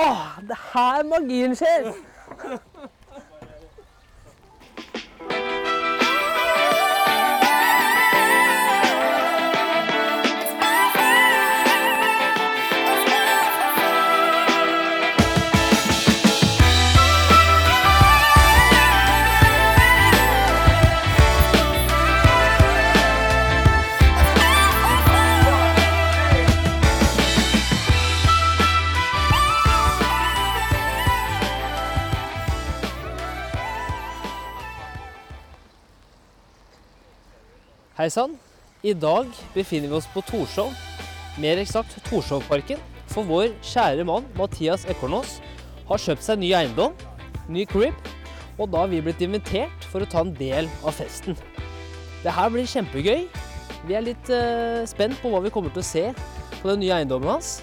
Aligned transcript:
Åh, 0.00 0.38
det 0.48 0.56
er 0.56 0.62
her 0.74 1.02
magien 1.08 1.56
skjer! 1.56 1.92
Hei 38.00 38.08
sann. 38.08 38.38
I 38.80 38.94
dag 38.96 39.26
befinner 39.52 39.90
vi 39.90 39.96
oss 39.98 40.06
på 40.08 40.22
Torshov, 40.24 40.70
mer 41.36 41.58
eksakt 41.60 41.98
Torshovparken. 42.06 42.78
For 43.12 43.28
vår 43.28 43.50
kjære 43.60 44.06
mann 44.08 44.24
Mathias 44.38 44.86
Ekornås 44.88 45.34
har 45.90 46.00
kjøpt 46.00 46.24
seg 46.24 46.40
ny 46.40 46.54
eiendom, 46.56 46.94
ny 47.52 47.66
crib, 47.68 47.92
og 48.56 48.72
da 48.72 48.86
har 48.86 48.88
vi 48.88 49.02
blitt 49.04 49.20
invitert 49.20 49.84
for 49.92 50.00
å 50.00 50.08
ta 50.08 50.24
en 50.24 50.32
del 50.38 50.70
av 50.80 50.96
festen. 50.96 51.36
Det 52.24 52.32
her 52.32 52.48
blir 52.54 52.72
kjempegøy. 52.72 53.26
Vi 53.84 53.98
er 53.98 54.08
litt 54.08 54.32
uh, 54.32 54.80
spent 54.88 55.20
på 55.20 55.34
hva 55.34 55.44
vi 55.44 55.52
kommer 55.52 55.76
til 55.76 55.84
å 55.84 55.90
se 55.90 56.06
på 56.62 56.70
den 56.70 56.80
nye 56.86 57.02
eiendommen 57.02 57.34
hans. 57.34 57.58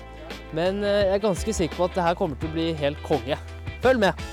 Men 0.54 0.86
uh, 0.86 1.00
jeg 1.02 1.16
er 1.18 1.26
ganske 1.32 1.62
sikker 1.64 1.82
på 1.82 1.90
at 1.90 1.98
det 1.98 2.06
her 2.12 2.22
kommer 2.22 2.38
til 2.38 2.54
å 2.54 2.60
bli 2.60 2.76
helt 2.78 3.02
konge. 3.10 3.42
Følg 3.82 4.06
med! 4.06 4.28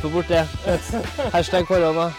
Klipper 0.00 0.14
bort 0.14 0.28
det. 0.28 0.46
Hashtag 1.32 1.66
korona. 1.66 2.12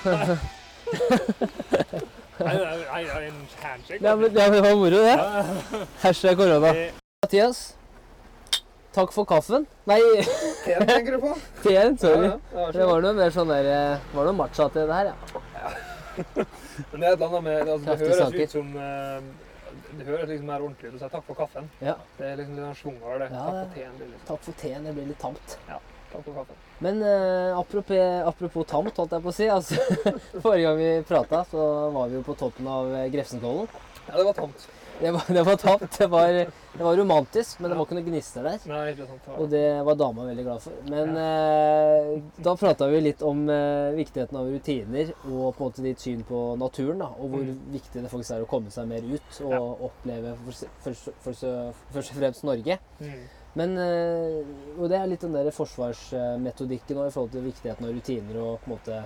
En 2.39 3.33
handshake. 3.61 3.99
Ja, 4.01 4.15
men, 4.15 4.35
ja, 4.35 4.49
men 4.49 4.51
det 4.51 4.61
var 4.61 4.75
moro, 4.75 4.89
det. 4.89 5.85
Hashtag 6.01 6.37
korona. 6.37 6.73
Mathias, 7.23 7.75
takk 8.95 9.11
for 9.13 9.25
kaffen. 9.25 9.65
Nei, 9.87 9.99
Teen 10.65 10.87
tenker 10.87 11.11
du 11.11 11.19
på? 11.19 11.35
teen. 11.63 11.97
Sorry. 11.97 12.27
Ja, 12.27 12.37
ja, 12.55 12.71
Det 12.71 12.85
var 12.87 13.03
noe 13.03 13.13
mer 13.17 13.33
sånn 13.35 13.51
der 13.51 13.67
eh, 13.67 14.07
Var 14.15 14.29
noe 14.29 14.35
matcha 14.39 14.69
til 14.71 14.87
det 14.87 14.95
her, 14.95 15.11
ja. 15.11 15.15
Men 16.91 17.01
det 17.01 17.07
er 17.07 17.13
et 17.13 17.19
eller 17.19 17.27
annet 17.27 17.43
med 17.43 17.69
altså, 17.73 17.85
Det 17.85 17.97
høres 17.99 18.33
ut 18.39 18.55
som 18.55 18.71
eh, 18.79 19.19
Det 19.99 20.07
høres 20.07 20.27
liksom 20.31 20.47
mer 20.51 20.63
ordentlig 20.63 20.91
ut 20.91 20.97
å 20.97 21.03
si 21.03 21.11
takk 21.15 21.27
for 21.27 21.39
kaffen. 21.43 21.69
ja. 21.83 21.95
Det 22.17 22.27
er 22.31 22.39
liksom 22.39 22.55
litt 22.55 22.65
sånn 22.69 22.79
schwung 22.81 22.99
over 23.03 23.23
det. 23.25 23.29
Ja, 23.35 23.45
takk 23.45 23.59
for 23.59 23.75
teen. 23.75 23.95
Liksom. 24.03 24.25
Takk 24.31 24.45
for 24.47 24.59
teen. 24.63 24.87
Det 24.87 24.95
blir 24.97 25.09
litt 25.11 25.21
tamt. 25.23 25.57
Takk 26.11 26.23
for 26.25 26.33
kaffen. 26.39 26.55
Men 26.79 27.01
uh, 27.03 27.59
apropos, 27.59 27.99
apropos 28.25 28.63
tamt, 28.65 28.97
holdt 28.97 29.11
jeg 29.17 29.21
på 29.25 29.29
å 29.29 29.35
si. 29.35 29.47
Altså, 29.51 29.75
forrige 30.43 30.65
gang 30.65 30.77
vi 30.81 30.91
prata, 31.09 31.43
så 31.51 31.69
var 31.93 32.09
vi 32.09 32.17
jo 32.19 32.25
på 32.25 32.37
toppen 32.39 32.67
av 32.71 32.89
eh, 32.95 33.09
Grefsenkollen. 33.13 33.67
Ja, 34.09 34.15
det 34.17 34.25
var 34.31 34.33
tamt. 34.33 34.67
Det 34.99 35.11
var, 35.15 35.23
det 35.31 35.43
var 35.47 35.55
tamt. 35.55 35.93
Det 35.95 36.07
var, 36.11 36.27
det 36.73 36.83
var 36.83 36.97
romantisk, 36.99 37.59
men 37.61 37.71
det 37.71 37.77
var 37.77 37.85
ikke 37.87 37.95
noe 37.95 38.03
gnister 38.09 38.43
der. 38.43 38.57
Nei, 38.67 38.79
ikke 38.91 39.05
sant. 39.07 39.29
Og 39.39 39.47
det 39.53 39.61
var 39.87 39.95
dama 39.95 40.25
veldig 40.27 40.43
glad 40.43 40.63
for. 40.65 40.75
Men 40.91 41.13
eh, 41.21 42.09
da 42.43 42.55
prata 42.59 42.89
vi 42.91 42.99
litt 43.05 43.23
om 43.23 43.45
eh, 43.53 43.93
viktigheten 43.95 44.39
av 44.41 44.49
rutiner 44.51 45.13
og 45.29 45.53
på 45.55 45.61
en 45.61 45.69
måte 45.69 45.85
ditt 45.85 46.03
syn 46.03 46.25
på 46.27 46.41
naturen. 46.59 46.99
da, 47.05 47.11
Og 47.19 47.31
hvor 47.35 47.45
Mm. 47.47 47.61
viktig 47.77 48.01
det 48.03 48.11
faktisk 48.11 48.35
er 48.35 48.43
å 48.43 48.49
komme 48.49 48.73
seg 48.75 48.89
mer 48.91 49.05
ut 49.07 49.39
og 49.45 49.53
Ja. 49.53 49.61
oppleve 49.87 50.35
først 50.83 51.45
og 51.47 52.03
fremst 52.19 52.43
Norge. 52.43 52.79
Mm. 52.99 53.21
Men 53.57 53.77
eh, 53.81 54.41
og 54.77 54.89
det 54.91 54.99
er 54.99 55.09
litt 55.09 55.23
den 55.25 55.33
der 55.33 55.49
forsvarsmetodikken 55.53 56.99
og 56.99 57.09
i 57.09 57.13
forhold 57.15 57.33
til 57.33 57.47
viktigheten 57.47 57.87
av 57.87 57.95
rutiner 57.95 58.41
og 58.43 58.59
på 58.61 58.69
en 58.69 58.75
måte 58.75 58.99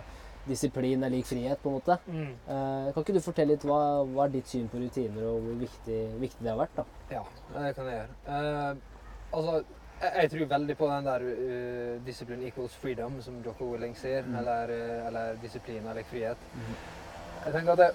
disiplin 0.48 1.04
er 1.04 1.14
lik 1.14 1.26
frihet. 1.26 1.62
på 1.62 1.70
en 1.70 1.74
måte. 1.74 1.98
Mm. 2.08 2.34
Eh, 2.48 2.94
kan 2.94 3.04
ikke 3.04 3.16
du 3.16 3.22
fortelle 3.24 3.56
litt 3.56 3.64
hva, 3.68 4.04
hva 4.04 4.26
er 4.26 4.34
ditt 4.36 4.50
syn 4.52 4.68
på 4.72 4.82
rutiner 4.82 5.30
og 5.30 5.46
hvor 5.46 5.62
viktig, 5.62 6.02
viktig 6.20 6.44
det 6.44 6.52
har 6.52 6.60
vært? 6.60 6.76
da? 6.76 6.86
Ja, 7.12 7.24
det 7.56 7.76
kan 7.78 7.88
jeg 7.88 8.02
gjøre. 8.02 8.18
Uh, 8.28 9.38
altså, 9.38 9.54
jeg, 10.02 10.12
jeg 10.22 10.32
tror 10.34 10.50
veldig 10.56 10.78
på 10.78 10.90
den 10.92 11.06
der 11.08 11.28
uh, 11.28 12.06
'discipline 12.06 12.48
equals 12.48 12.76
freedom', 12.84 13.22
som 13.22 13.40
Jocko 13.46 13.72
Willing 13.72 13.96
sier. 13.98 14.28
Mm. 14.28 14.36
Eller, 14.42 14.76
eller 15.08 15.40
'disiplin 15.42 15.88
lik 15.96 16.12
frihet'. 16.12 16.50
Mm. 16.54 16.76
Jeg 17.46 17.54
tenker 17.54 17.72
at 17.72 17.78
det, 17.78 17.92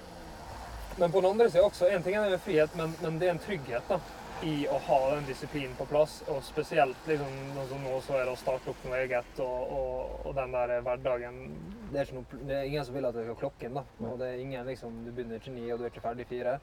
Men 0.97 1.11
på 1.11 1.21
den 1.21 1.29
andre 1.29 1.49
sida 1.49 1.63
også. 1.63 1.87
En 1.87 2.03
ting 2.03 2.15
er 2.15 2.37
frihet, 2.37 2.75
men, 2.75 2.95
men 3.01 3.19
det 3.19 3.27
er 3.27 3.31
en 3.31 3.39
trygghet 3.39 3.83
da, 3.89 3.99
i 4.45 4.67
å 4.71 4.77
ha 4.87 4.99
den 5.13 5.25
disiplinen 5.27 5.75
på 5.75 5.87
plass. 5.89 6.19
Og 6.31 6.43
spesielt 6.47 7.07
liksom, 7.09 7.33
altså 7.59 7.79
nå 7.83 7.95
så 8.05 8.19
er 8.19 8.27
det 8.27 8.35
å 8.35 8.39
starte 8.39 8.71
opp 8.71 8.85
noe 8.87 9.01
eget 9.03 9.41
og, 9.43 9.73
og, 9.75 10.13
og 10.29 10.37
den 10.37 10.55
der 10.55 10.75
hverdagen 10.85 11.41
det 11.89 11.99
er, 11.99 12.05
ikke 12.05 12.19
noe, 12.19 12.39
det 12.45 12.55
er 12.55 12.67
ingen 12.69 12.85
som 12.85 12.95
vil 12.95 13.07
at 13.09 13.17
det 13.17 13.25
skal 13.25 13.39
klokke 13.41 13.67
inn. 13.67 13.79
da. 13.79 13.83
Og 14.05 14.19
det 14.21 14.29
er 14.29 14.43
ingen 14.43 14.69
liksom, 14.69 15.01
Du 15.05 15.11
begynner 15.11 15.41
ikke 15.41 15.55
ni, 15.55 15.65
og 15.73 15.79
du 15.79 15.87
er 15.87 15.93
ikke 15.93 16.05
ferdig 16.05 16.27
fire. 16.29 16.59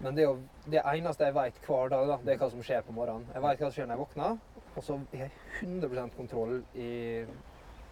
Men 0.00 0.16
det, 0.16 0.24
er 0.24 0.30
jo, 0.30 0.38
det 0.72 0.80
eneste 0.80 1.28
jeg 1.28 1.36
vet 1.36 1.58
hver 1.66 1.92
dag, 1.92 2.06
da, 2.08 2.16
det 2.24 2.32
er 2.32 2.40
hva 2.40 2.48
som 2.54 2.62
skjer 2.64 2.86
på 2.86 2.94
morgenen. 2.96 3.26
Jeg 3.34 3.44
vet 3.44 3.60
hva 3.60 3.68
som 3.68 3.76
skjer 3.76 3.90
når 3.90 3.98
jeg 3.98 4.02
våkner, 4.06 4.38
og 4.70 4.86
så 4.86 4.96
har 5.12 5.26
jeg 5.26 5.32
100 5.60 6.14
kontroll 6.16 6.54
i 6.78 6.90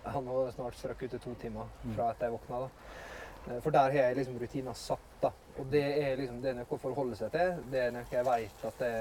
Han 0.08 0.30
har 0.30 0.50
snart 0.54 0.78
strøkket 0.78 1.04
ut 1.04 1.14
til 1.18 1.20
to 1.26 1.34
timer 1.42 1.68
fra 1.92 2.12
etter 2.14 2.30
jeg 2.30 2.38
våkna. 2.38 2.62
da. 2.64 2.94
Eh, 3.48 3.60
For 3.60 3.74
der 3.74 3.92
har 3.92 3.98
jeg 4.08 4.16
liksom 4.16 4.38
rutiner 4.40 4.72
satt. 4.78 5.10
da. 5.20 5.32
Og 5.58 5.66
det 5.72 5.84
er 6.02 6.20
liksom 6.20 6.42
det 6.42 6.54
noe 6.58 6.70
å 6.70 6.80
forholde 6.80 7.16
seg 7.18 7.32
til. 7.34 7.56
Det 7.72 7.80
er 7.82 7.94
noe 7.94 8.06
jeg 8.12 8.26
vet 8.28 8.68
at 8.70 8.84
det, 8.84 8.92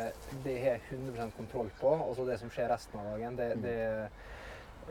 det 0.45 0.55
har 0.63 0.79
jeg 0.79 0.97
100 0.97 1.35
kontroll 1.37 1.69
på. 1.79 1.93
Og 2.07 2.17
så 2.17 2.25
det 2.27 2.39
som 2.41 2.51
skjer 2.53 2.71
resten 2.73 2.99
av 3.01 3.11
dagen, 3.13 3.37
det, 3.37 3.49
det, 3.61 3.75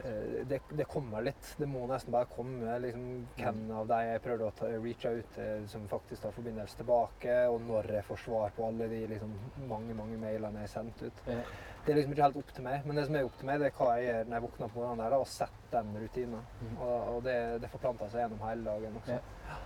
eh, 0.04 0.42
det, 0.46 0.60
det 0.78 0.86
kommer 0.90 1.26
litt. 1.26 1.50
Det 1.58 1.66
må 1.70 1.82
nesten 1.90 2.14
bare 2.14 2.30
komme. 2.30 2.78
liksom 2.84 3.06
Hvem 3.40 3.62
av 3.80 3.90
de 3.90 4.00
jeg 4.06 4.24
prøvde 4.28 4.46
å 4.46 4.56
ta, 4.60 4.70
reache 4.76 5.14
ut 5.18 5.32
til 5.34 5.68
som 5.72 5.88
faktisk 5.90 6.22
tar 6.22 6.36
forbindelse 6.38 6.82
tilbake, 6.82 7.38
og 7.50 7.58
når 7.66 7.92
jeg 7.98 8.08
får 8.12 8.22
svar 8.28 8.54
på 8.56 8.68
alle 8.70 8.90
de 8.92 9.02
liksom, 9.16 9.34
mange 9.66 9.96
mange 9.98 10.20
mailene 10.22 10.62
jeg 10.62 10.70
har 10.70 10.74
sendt 10.78 11.02
ut. 11.02 11.24
Ja. 11.26 11.40
Det 11.86 11.92
er 11.92 12.00
liksom 12.00 12.14
ikke 12.16 12.26
helt 12.26 12.38
opp 12.40 12.48
til 12.54 12.64
meg, 12.66 12.86
men 12.86 12.98
det 12.98 13.06
som 13.06 13.14
er 13.14 13.26
opp 13.26 13.34
til 13.38 13.46
meg, 13.46 13.60
det 13.62 13.68
er 13.68 13.76
hva 13.78 13.92
jeg 13.94 14.06
gjør 14.08 14.24
når 14.24 14.36
jeg 14.36 14.44
våkner 14.44 14.70
på 14.72 14.80
morgenen 14.80 15.02
der, 15.04 15.12
da, 15.12 15.18
og 15.22 15.28
setter 15.30 15.76
den 15.76 16.02
rutinen. 16.02 16.48
Mhm. 16.62 16.78
Og, 16.80 16.96
og 17.12 17.20
det, 17.26 17.36
det 17.62 17.70
forplanter 17.74 18.10
seg 18.10 18.24
gjennom 18.24 18.46
hele 18.46 18.70
dagen 18.70 19.02
også. 19.02 19.18
Ja. 19.18 19.58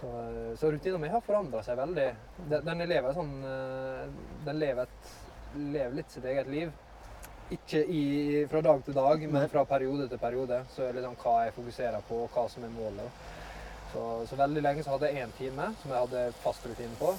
Så, 0.00 0.10
så 0.60 0.70
rutinen 0.72 1.00
min 1.00 1.10
har 1.14 1.22
forandra 1.24 1.62
seg 1.64 1.78
veldig. 1.78 2.08
Den, 2.50 2.66
den 2.66 2.82
lever 2.88 3.14
sånn 3.16 3.30
eh, 3.48 4.02
Den 4.44 4.58
lever, 4.60 4.82
et, 4.90 5.14
lever 5.56 5.96
litt 5.96 6.12
sitt 6.12 6.26
eget 6.28 6.50
liv. 6.52 6.74
Ikke 7.54 7.80
i, 7.86 8.02
fra 8.50 8.60
dag 8.60 8.82
til 8.84 8.96
dag, 8.96 9.22
men 9.30 9.48
fra 9.48 9.62
periode 9.64 10.08
til 10.10 10.18
periode. 10.20 10.60
Så 10.74 10.82
er 10.82 10.92
det 10.92 11.00
liksom 11.04 11.16
hva 11.22 11.36
jeg 11.46 11.54
fokuserer 11.56 12.06
på, 12.08 12.24
og 12.26 12.34
hva 12.34 12.46
som 12.50 12.66
er 12.66 12.74
målet. 12.74 13.24
Så, 13.92 14.02
så 14.28 14.36
veldig 14.36 14.62
lenge 14.66 14.82
så 14.84 14.96
hadde 14.96 15.08
jeg 15.12 15.24
én 15.24 15.34
time 15.38 15.70
som 15.80 15.92
jeg 15.94 16.02
hadde 16.02 16.24
fast 16.42 16.66
rutine 16.66 16.98
på. 17.00 17.12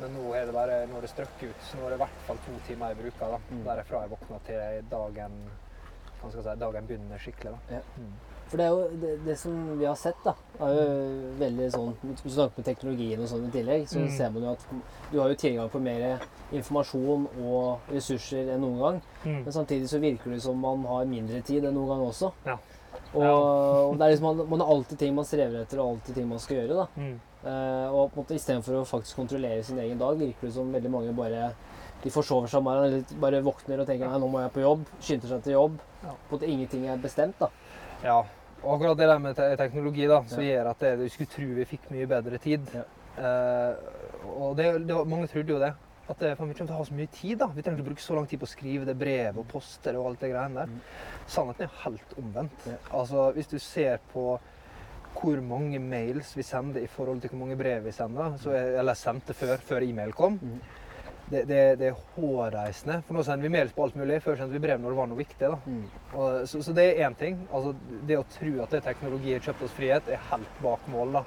Men 0.00 0.12
nå 0.16 0.32
er 0.36 0.48
det 0.48 0.54
bare 0.56 0.80
når 0.90 1.06
det 1.06 1.10
strøkker 1.12 1.52
ut. 1.52 1.60
Så 1.68 1.78
nå 1.78 1.86
er 1.86 1.94
det 1.94 2.00
i 2.00 2.04
hvert 2.04 2.24
fall 2.26 2.40
to 2.46 2.56
timer 2.66 2.92
jeg 2.92 3.02
bruker. 3.04 3.36
da, 3.36 3.38
Mm. 3.50 3.62
Derfra 3.68 4.00
jeg 4.02 4.10
våkner 4.10 4.42
til 4.48 4.90
dagen 4.90 5.36
si, 6.26 6.42
dagen 6.60 6.86
begynner 6.88 7.18
skikkelig. 7.22 7.52
da. 7.52 7.76
Ja. 7.76 7.82
Mm. 7.96 8.35
For 8.46 8.56
det 8.60 8.66
er 8.66 8.70
jo 8.70 8.88
det, 9.02 9.12
det 9.26 9.34
som 9.40 9.54
vi 9.78 9.84
har 9.88 9.96
sett, 9.98 10.18
da, 10.24 10.32
er 10.62 10.74
jo 10.76 10.82
veldig 11.40 11.66
sånn 11.74 11.94
Hvis 12.04 12.20
du 12.22 12.28
snakker 12.30 12.60
med 12.60 12.66
teknologien 12.68 13.20
og 13.24 13.28
sånn 13.32 13.48
i 13.48 13.50
tillegg, 13.50 13.88
så 13.90 13.98
Mm. 13.98 14.10
ser 14.16 14.30
man 14.30 14.42
jo 14.46 14.52
at 14.52 14.66
du 15.10 15.18
har 15.20 15.28
jo 15.32 15.34
tilgang 15.34 15.68
på 15.72 15.80
mer 15.82 16.20
informasjon 16.52 17.26
og 17.42 17.80
ressurser 17.90 18.52
enn 18.54 18.60
noen 18.62 18.78
gang. 18.84 19.00
Men 19.24 19.52
samtidig 19.52 19.88
så 19.90 19.98
virker 20.00 20.30
det 20.30 20.42
som 20.42 20.58
man 20.62 20.84
har 20.86 21.04
mindre 21.10 21.42
tid 21.42 21.64
enn 21.64 21.74
noen 21.74 21.88
gang 21.88 22.04
også. 22.06 22.32
Ja. 22.46 22.58
Og, 23.14 23.22
og 23.24 23.98
det 23.98 24.06
er 24.06 24.10
liksom, 24.14 24.36
man, 24.36 24.48
man 24.50 24.60
har 24.60 24.70
alltid 24.74 24.98
ting 24.98 25.14
man 25.14 25.24
strever 25.24 25.62
etter, 25.62 25.80
og 25.82 25.96
alltid 25.96 26.14
ting 26.14 26.28
man 26.28 26.38
skal 26.42 26.56
gjøre. 26.60 26.76
da. 26.84 26.86
Mm. 26.96 27.20
Uh, 27.46 27.86
og 27.94 28.10
på 28.12 28.18
en 28.18 28.24
måte 28.24 28.34
istedenfor 28.38 28.78
å 28.80 28.86
faktisk 28.88 29.16
kontrollere 29.20 29.62
sin 29.64 29.78
egen 29.78 29.98
dag, 30.00 30.16
virker 30.18 30.48
det 30.48 30.54
som 30.56 30.72
veldig 30.74 30.90
mange 30.90 31.12
bare 31.14 31.50
de 32.02 32.10
forsover 32.10 32.46
seg 32.50 32.62
bare, 32.66 32.86
eller 32.86 33.04
bare 33.22 33.42
våkner 33.42 33.80
og 33.82 33.86
tenker 33.88 34.06
nei, 34.10 34.18
nå 34.22 34.28
må 34.30 34.40
jeg 34.42 34.52
på 34.54 34.60
jobb, 34.64 34.82
skynder 35.00 35.28
seg 35.34 35.42
til 35.46 35.52
jobb. 35.56 35.78
Ja. 36.02 36.14
På 36.28 36.36
måte 36.36 36.46
ingenting 36.50 36.86
er 36.90 36.98
bestemt. 37.02 37.38
da. 37.40 37.48
Ja, 38.04 38.18
og 38.66 38.74
akkurat 38.76 38.98
det 38.98 39.08
der 39.08 39.18
med 39.22 39.36
te 39.38 39.48
teknologi 39.56 40.06
da, 40.10 40.20
som 40.28 40.42
gjør 40.42 40.70
at 40.72 40.78
det, 40.82 40.92
du 40.98 41.08
skulle 41.08 41.30
tro 41.30 41.46
vi 41.56 41.64
fikk 41.64 41.90
mye 41.94 42.06
bedre 42.10 42.38
tid. 42.42 42.66
Eh, 43.16 43.74
og 44.36 44.56
det, 44.58 44.86
det, 44.86 44.94
var- 44.94 45.04
mange 45.08 45.28
trodde 45.30 45.54
jo 45.54 45.58
det. 45.62 45.72
At 46.08 46.18
det, 46.22 46.28
vi 46.30 46.36
kommer 46.38 46.54
til 46.54 46.68
å 46.70 46.76
ha 46.78 46.84
så 46.86 46.94
mye 46.94 47.08
tid. 47.10 47.38
da. 47.40 47.46
Vi 47.54 47.62
trenger 47.62 47.80
ikke 47.80 47.88
bruke 47.88 48.02
så 48.04 48.14
lang 48.14 48.26
tid 48.30 48.38
på 48.38 48.46
å 48.46 48.50
skrive 48.50 48.84
det 48.86 48.94
brevet 48.98 49.38
og 49.40 49.48
poste 49.50 49.90
det 49.90 49.98
og 49.98 50.06
alt 50.12 50.20
det 50.22 50.30
greiene 50.30 50.60
der. 50.60 50.66
Mm. 50.70 50.80
Sannheten 51.26 51.64
er 51.66 51.80
helt 51.82 52.12
omvendt. 52.22 52.68
Altså, 52.94 53.32
Hvis 53.34 53.48
du 53.50 53.58
ser 53.58 53.98
på 54.12 54.38
hvor 55.16 55.40
mange 55.40 55.78
mails 55.80 56.34
vi 56.36 56.42
sender 56.44 56.82
i 56.84 56.86
forhold 56.92 57.22
til 57.24 57.30
hvor 57.32 57.38
mange 57.40 57.56
brev 57.56 57.86
vi 57.88 57.92
sender, 57.96 58.36
så 58.38 58.50
er, 58.54 58.74
eller 58.82 58.94
sendte 58.94 59.34
før, 59.34 59.56
før 59.64 59.82
e-mail 59.82 60.12
kom, 60.12 60.38
Mhm. 60.42 60.60
Det, 61.30 61.42
det, 61.48 61.60
det 61.80 61.88
er 61.90 62.00
hårreisende. 62.14 63.00
For 63.06 63.16
nå 63.16 63.24
sender 63.26 63.48
vi 63.48 63.52
mails 63.56 63.74
på 63.74 63.86
alt 63.86 63.98
mulig. 63.98 64.20
Før 64.22 64.38
sendte 64.38 64.54
vi 64.54 64.62
brev 64.62 64.80
når 64.82 64.94
det 64.94 65.00
var 65.00 65.10
noe 65.10 65.18
viktig. 65.18 65.52
Mm. 65.66 65.84
Og, 66.12 66.46
så, 66.48 66.62
så 66.62 66.74
det 66.76 66.86
er 66.92 67.02
én 67.08 67.18
ting. 67.18 67.40
Altså, 67.50 67.74
det 68.06 68.18
å 68.20 68.26
tro 68.36 68.52
at 68.62 68.74
det 68.74 68.80
er 68.80 68.88
teknologi 68.88 69.34
har 69.34 69.46
kjøpt 69.48 69.66
oss 69.66 69.76
frihet, 69.76 70.10
er 70.10 70.26
helt 70.30 70.60
bak 70.62 70.86
mål. 70.92 71.18
da. 71.18 71.24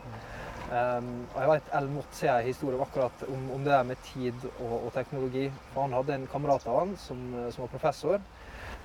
Um, 0.69 1.13
og 1.33 1.39
jeg 1.41 1.49
vet 1.49 1.71
Ellen 1.79 1.93
Mott 1.95 2.11
sier 2.13 2.35
en 2.35 2.45
historie 2.45 2.77
akkurat 2.83 3.23
om, 3.25 3.47
om 3.55 3.63
det 3.65 3.71
der 3.73 3.87
med 3.89 4.03
tid 4.11 4.43
og, 4.51 4.75
og 4.75 4.91
teknologi. 4.93 5.47
For 5.73 5.87
Han 5.87 5.97
hadde 5.97 6.19
en 6.19 6.27
kamerat 6.29 6.67
av 6.69 6.83
han 6.83 6.93
som, 7.01 7.23
som 7.49 7.65
var 7.65 7.73
professor. 7.73 8.21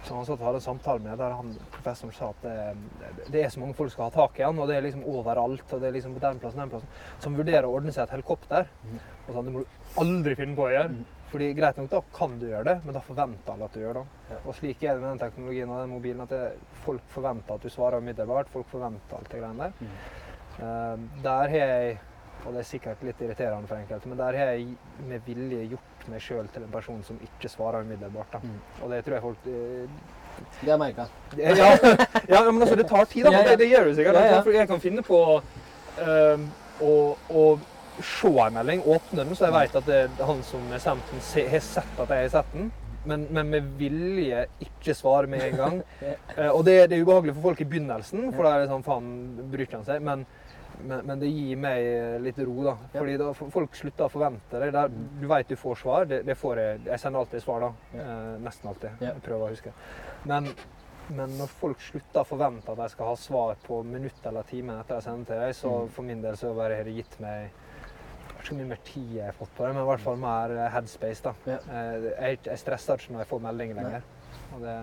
Som 0.04 0.18
han 0.18 0.26
satt 0.28 0.40
og 0.40 0.46
hadde 0.48 0.60
en 0.60 0.66
samtale 0.66 1.02
med, 1.04 1.18
der 1.18 1.34
han, 1.38 1.50
professoren 1.72 2.14
sa 2.14 2.30
at 2.34 2.44
det, 2.44 3.24
det 3.32 3.42
er 3.44 3.52
så 3.52 3.62
mange 3.62 3.76
folk 3.78 3.90
som 3.90 3.96
skal 3.96 4.10
ha 4.10 4.14
tak 4.14 4.40
i 4.40 4.44
han, 4.46 4.58
og 4.60 4.68
det 4.68 4.76
er 4.76 4.86
liksom 4.86 5.04
overalt. 5.08 5.66
og 5.70 5.80
det 5.80 5.88
er 5.88 5.96
liksom 5.96 6.14
på 6.16 6.22
den 6.24 6.40
plassen, 6.42 6.60
den 6.60 6.72
plassen. 6.74 6.94
som 7.24 7.36
vurderer 7.38 7.68
å 7.68 7.74
ordne 7.78 7.94
seg 7.94 8.04
et 8.04 8.16
helikopter. 8.16 8.68
Og 9.26 9.30
sånn, 9.32 9.44
Det 9.44 9.54
må 9.54 9.62
du 9.64 10.00
aldri 10.02 10.34
finne 10.38 10.58
på 10.58 10.66
å 10.68 10.72
gjøre. 10.74 11.04
Fordi 11.34 11.48
greit 11.56 11.78
nok, 11.80 11.88
da 11.90 12.00
kan 12.14 12.36
du 12.38 12.46
gjøre 12.46 12.64
det, 12.68 12.74
men 12.84 12.94
da 12.94 13.00
forventer 13.02 13.52
alle 13.54 13.66
at 13.66 13.74
du 13.74 13.80
gjør 13.80 13.96
det. 13.98 14.04
Og 14.44 14.54
slik 14.54 14.82
er 14.84 14.94
det 14.94 15.02
med 15.02 15.08
den 15.08 15.22
teknologien 15.24 15.70
og 15.70 15.80
den 15.80 15.90
mobilen, 15.90 16.20
at 16.22 16.30
det, 16.30 16.42
folk 16.84 17.02
forventer 17.10 17.56
at 17.56 17.64
du 17.64 17.72
svarer 17.74 18.04
umiddelbart. 18.04 18.52
Folk 18.52 18.68
forventer 18.70 19.16
alt 19.18 19.32
det 19.32 19.40
greiene 19.40 19.70
der. 19.72 19.96
Eh, 20.62 21.08
der 21.24 21.54
har 21.56 21.72
jeg, 21.72 21.96
og 22.44 22.52
det 22.52 22.60
er 22.60 22.68
sikkert 22.68 23.02
litt 23.02 23.24
irriterende 23.24 23.66
for 23.66 23.80
enkelte, 23.80 24.12
men 24.12 24.20
der 24.20 24.38
har 24.38 24.52
jeg 24.54 24.76
med 25.08 25.26
vilje 25.26 25.64
gjort 25.72 25.93
meg 26.12 26.22
sjøl 26.24 26.48
til 26.52 26.64
en 26.66 26.72
person 26.72 27.00
som 27.06 27.18
ikke 27.24 27.50
svarer 27.52 27.86
umiddelbart. 27.86 28.38
Mhm. 28.42 28.58
Og 28.82 28.90
det 28.92 29.04
tror 29.04 29.18
jeg 29.18 29.22
folk 29.22 29.46
eh, 29.46 29.86
Det 30.60 30.70
har 30.70 30.74
jeg 30.74 30.80
merka. 30.82 31.06
ja, 31.38 31.52
ja, 32.28 32.50
men 32.50 32.62
altså, 32.62 32.76
det 32.76 32.88
tar 32.90 33.04
tid, 33.04 33.24
da. 33.24 33.44
Det, 33.48 33.58
det 33.58 33.68
gjør 33.70 33.84
det 33.84 33.96
sikkert. 33.96 34.14
Ja, 34.14 34.24
ja. 34.34 34.58
Jeg 34.58 34.68
kan 34.68 34.80
finne 34.82 35.02
på 35.06 35.20
um, 35.38 36.48
å, 36.82 36.94
å 37.30 37.44
se 38.02 38.30
en 38.42 38.56
melding, 38.56 38.82
åpne 38.82 39.22
den, 39.22 39.36
så 39.38 39.46
jeg 39.46 39.54
vet 39.54 39.76
at 39.78 39.86
det 39.86 40.00
er 40.06 40.24
han 40.26 40.40
som 40.46 40.64
har 40.72 40.82
sendt 40.82 41.12
den, 41.12 41.22
har 41.52 41.62
sett 41.62 42.00
at 42.02 42.10
jeg 42.10 42.26
har 42.26 42.32
sett 42.32 42.56
den. 42.56 42.72
Men, 43.04 43.26
men 43.36 43.50
med 43.52 43.66
vilje 43.78 44.46
ikke 44.64 44.94
svare 44.96 45.28
med 45.30 45.44
en 45.50 45.58
gang. 45.60 45.82
Eh, 46.34 46.48
og 46.50 46.64
det, 46.66 46.88
det 46.90 46.96
er 46.96 47.04
ubehagelig 47.04 47.36
for 47.36 47.52
folk 47.52 47.60
i 47.62 47.66
begynnelsen, 47.68 48.24
for 48.34 48.42
da 48.42 48.56
er 48.56 48.64
det 48.64 48.70
sånn 48.72 48.82
faen, 48.82 49.10
bryr 49.52 49.68
ikke 49.68 49.78
han 49.78 49.84
seg. 49.86 50.00
Men, 50.02 50.24
men, 50.82 51.00
men 51.06 51.18
det 51.20 51.28
gir 51.30 51.56
meg 51.56 52.20
litt 52.24 52.38
ro, 52.38 52.54
da. 52.64 52.76
Fordi 52.92 53.16
da 53.20 53.32
folk 53.36 53.74
slutter 53.78 54.06
å 54.06 54.12
forvente 54.12 54.60
det. 54.60 54.70
Der, 54.74 54.88
du 55.20 55.26
vet 55.30 55.48
du 55.48 55.56
får 55.56 55.76
svar. 55.82 56.04
Det, 56.10 56.22
det 56.26 56.34
får 56.40 56.58
jeg. 56.62 56.80
Jeg 56.86 57.00
sender 57.00 57.20
alltid 57.24 57.42
svar, 57.44 57.60
da. 57.60 57.98
Eh, 58.00 58.38
nesten 58.44 58.68
alltid. 58.72 58.90
Jeg 59.00 59.22
prøver 59.24 59.46
å 59.46 59.52
huske. 59.54 59.72
Men, 60.24 60.48
men 61.14 61.34
når 61.38 61.52
folk 61.60 61.80
slutter 61.84 62.22
å 62.22 62.28
forvente 62.28 62.72
at 62.72 62.78
de 62.82 62.88
skal 62.92 63.10
ha 63.12 63.16
svar 63.20 63.56
på 63.66 63.82
minutt 63.84 64.26
eller 64.26 64.42
time 64.48 64.78
etter 64.80 64.98
jeg 65.00 65.06
sender 65.08 65.30
til 65.30 65.42
deg, 65.44 65.54
så 65.60 65.74
Mm. 65.84 65.88
for 65.98 66.02
min 66.10 66.22
del 66.22 66.36
så 66.40 66.54
har 66.60 66.68
det 66.84 66.94
gitt 66.96 67.18
meg 67.20 67.50
ikke 68.44 68.56
mye 68.58 68.66
mer 68.74 68.80
tid 68.84 69.12
jeg 69.16 69.24
har 69.24 69.32
fått 69.38 69.54
på 69.56 69.64
det, 69.64 69.72
men 69.74 69.82
i 69.84 69.88
hvert 69.88 70.00
fall 70.04 70.16
mer 70.20 70.50
eh, 70.52 70.70
headspace. 70.74 71.22
da. 71.24 71.34
Eh, 71.48 72.08
Jeg, 72.20 72.38
jeg 72.44 72.58
stresser 72.60 72.98
ikke 73.00 73.12
når 73.14 73.20
jeg 73.24 73.28
får 73.30 73.40
meldinger 73.40 73.74
lenger. 73.80 74.02
Og 74.54 74.60
det, 74.60 74.74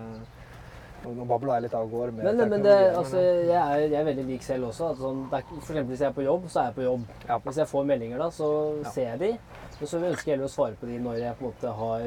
nå 1.04 1.24
babler 1.26 1.54
jeg 1.56 1.62
litt 1.66 1.74
av 1.74 1.88
gårde 1.90 2.12
med 2.14 2.24
Men, 2.24 2.48
men 2.48 2.62
det, 2.62 2.74
altså, 2.96 3.16
jeg, 3.18 3.48
er, 3.50 3.80
jeg 3.90 4.00
er 4.00 4.04
veldig 4.04 4.24
lik 4.28 4.42
selv 4.46 4.68
også. 4.68 4.92
Det 4.94 5.38
er, 5.38 5.42
for 5.48 5.58
eksempel 5.72 5.90
hvis 5.92 6.00
jeg 6.04 6.08
er 6.08 6.16
på 6.16 6.22
jobb, 6.26 6.44
så 6.48 6.60
er 6.60 6.64
jeg 6.70 6.74
på 6.76 6.84
jobb. 6.86 7.02
Ja. 7.28 7.38
Hvis 7.46 7.56
jeg 7.62 7.68
får 7.72 7.84
meldinger, 7.90 8.18
da, 8.22 8.28
så 8.30 8.48
Ja. 8.84 8.90
ser 8.90 9.08
jeg 9.10 9.18
de. 9.18 9.30
Men 9.80 9.88
så 9.88 9.98
ønsker 9.98 10.30
jeg 10.30 10.36
heller 10.38 10.46
å 10.46 10.54
svare 10.54 10.76
på 10.78 10.86
de 10.86 10.98
når 11.02 11.18
jeg 11.18 11.34
på 11.38 11.44
en 11.44 11.50
måte 11.50 11.74
har 11.80 12.06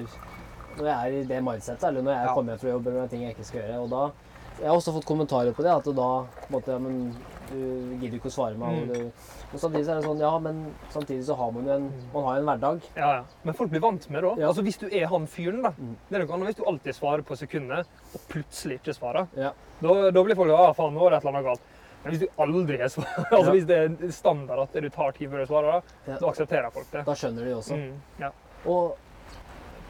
Når 0.77 0.86
jeg 0.86 0.95
er 0.95 1.13
i 1.19 1.24
det 1.24 1.42
mindsetet, 1.44 1.83
eller 1.88 2.01
når 2.03 2.12
jeg 2.18 2.25
Ja. 2.27 2.33
kommer 2.36 2.51
hjem 2.53 2.59
fra 2.59 2.69
jobb 2.69 2.88
eller 2.88 3.00
noen 3.00 3.09
ting 3.09 3.21
jeg 3.24 3.36
ikke 3.36 3.45
skal 3.45 3.62
gjøre. 3.62 3.80
Og 3.83 3.89
da 3.89 4.12
Jeg 4.59 4.68
har 4.69 4.75
også 4.77 4.94
fått 4.95 5.06
kommentarer 5.06 5.51
på 5.53 5.63
det, 5.63 5.71
at 5.71 5.83
da 5.83 5.92
på 5.92 6.47
en 6.47 6.53
måte, 6.56 6.71
ja, 6.71 6.77
men 6.80 7.15
du 7.50 7.95
gidder 8.01 8.18
ikke 8.18 8.30
å 8.31 8.33
svare 8.36 8.57
meg. 8.59 8.88
Mm. 8.89 9.12
men 9.51 9.59
samtidig 9.62 9.86
så 9.86 9.92
er 9.94 10.00
det 10.00 10.07
sånn, 10.07 10.24
ja, 10.24 10.31
men 10.39 10.62
samtidig 10.94 11.25
så 11.27 11.36
har 11.39 11.51
man 11.56 11.68
jo 11.69 11.74
en, 11.75 11.86
man 12.13 12.27
har 12.27 12.39
en 12.42 12.50
hverdag. 12.50 12.81
Ja, 12.95 13.12
ja. 13.19 13.24
Men 13.44 13.57
folk 13.59 13.71
blir 13.71 13.83
vant 13.83 14.09
med 14.09 14.24
det. 14.24 14.33
Ja. 14.42 14.50
Altså, 14.50 14.65
hvis 14.65 14.80
du 14.81 14.88
er 14.89 15.07
han 15.12 15.27
fyren, 15.27 15.62
da. 15.65 15.71
Mm. 15.77 15.95
Det 16.09 16.18
er 16.19 16.25
noe 16.25 16.36
annet 16.38 16.51
hvis 16.51 16.59
du 16.59 16.65
alltid 16.71 16.97
svarer 16.97 17.25
på 17.27 17.38
sekundet, 17.39 17.88
og 18.13 18.27
plutselig 18.31 18.80
ikke 18.81 18.97
svarer. 18.97 19.27
Ja. 19.38 19.53
Da, 19.81 19.95
da 20.12 20.24
blir 20.25 20.36
folk 20.39 20.51
ja, 20.53 20.69
faen, 20.77 20.94
nå 20.95 21.06
er 21.07 21.15
det 21.15 21.21
et 21.21 21.27
eller 21.27 21.38
annet 21.38 21.50
galt. 21.51 21.71
Men 22.06 22.13
hvis 22.13 22.21
du 22.21 22.42
aldri 22.45 22.77
har 22.81 22.92
svar, 22.94 23.15
altså 23.31 23.47
Ja. 23.50 23.56
hvis 23.56 23.65
det 23.69 23.77
er 23.81 24.12
standard 24.13 24.59
at 24.68 24.75
du 24.77 24.89
tar 24.94 25.15
tid 25.18 25.31
før 25.31 25.42
du 25.42 25.50
svarer, 25.50 25.71
da, 25.71 25.97
Ja. 26.12 26.19
da 26.21 26.30
aksepterer 26.30 26.71
folk 26.74 26.92
det. 26.92 27.06
Da 27.07 27.15
skjønner 27.18 27.45
de 27.50 27.56
også. 27.57 27.80
Mm, 27.81 27.95
ja. 28.21 28.30
Og 28.65 28.97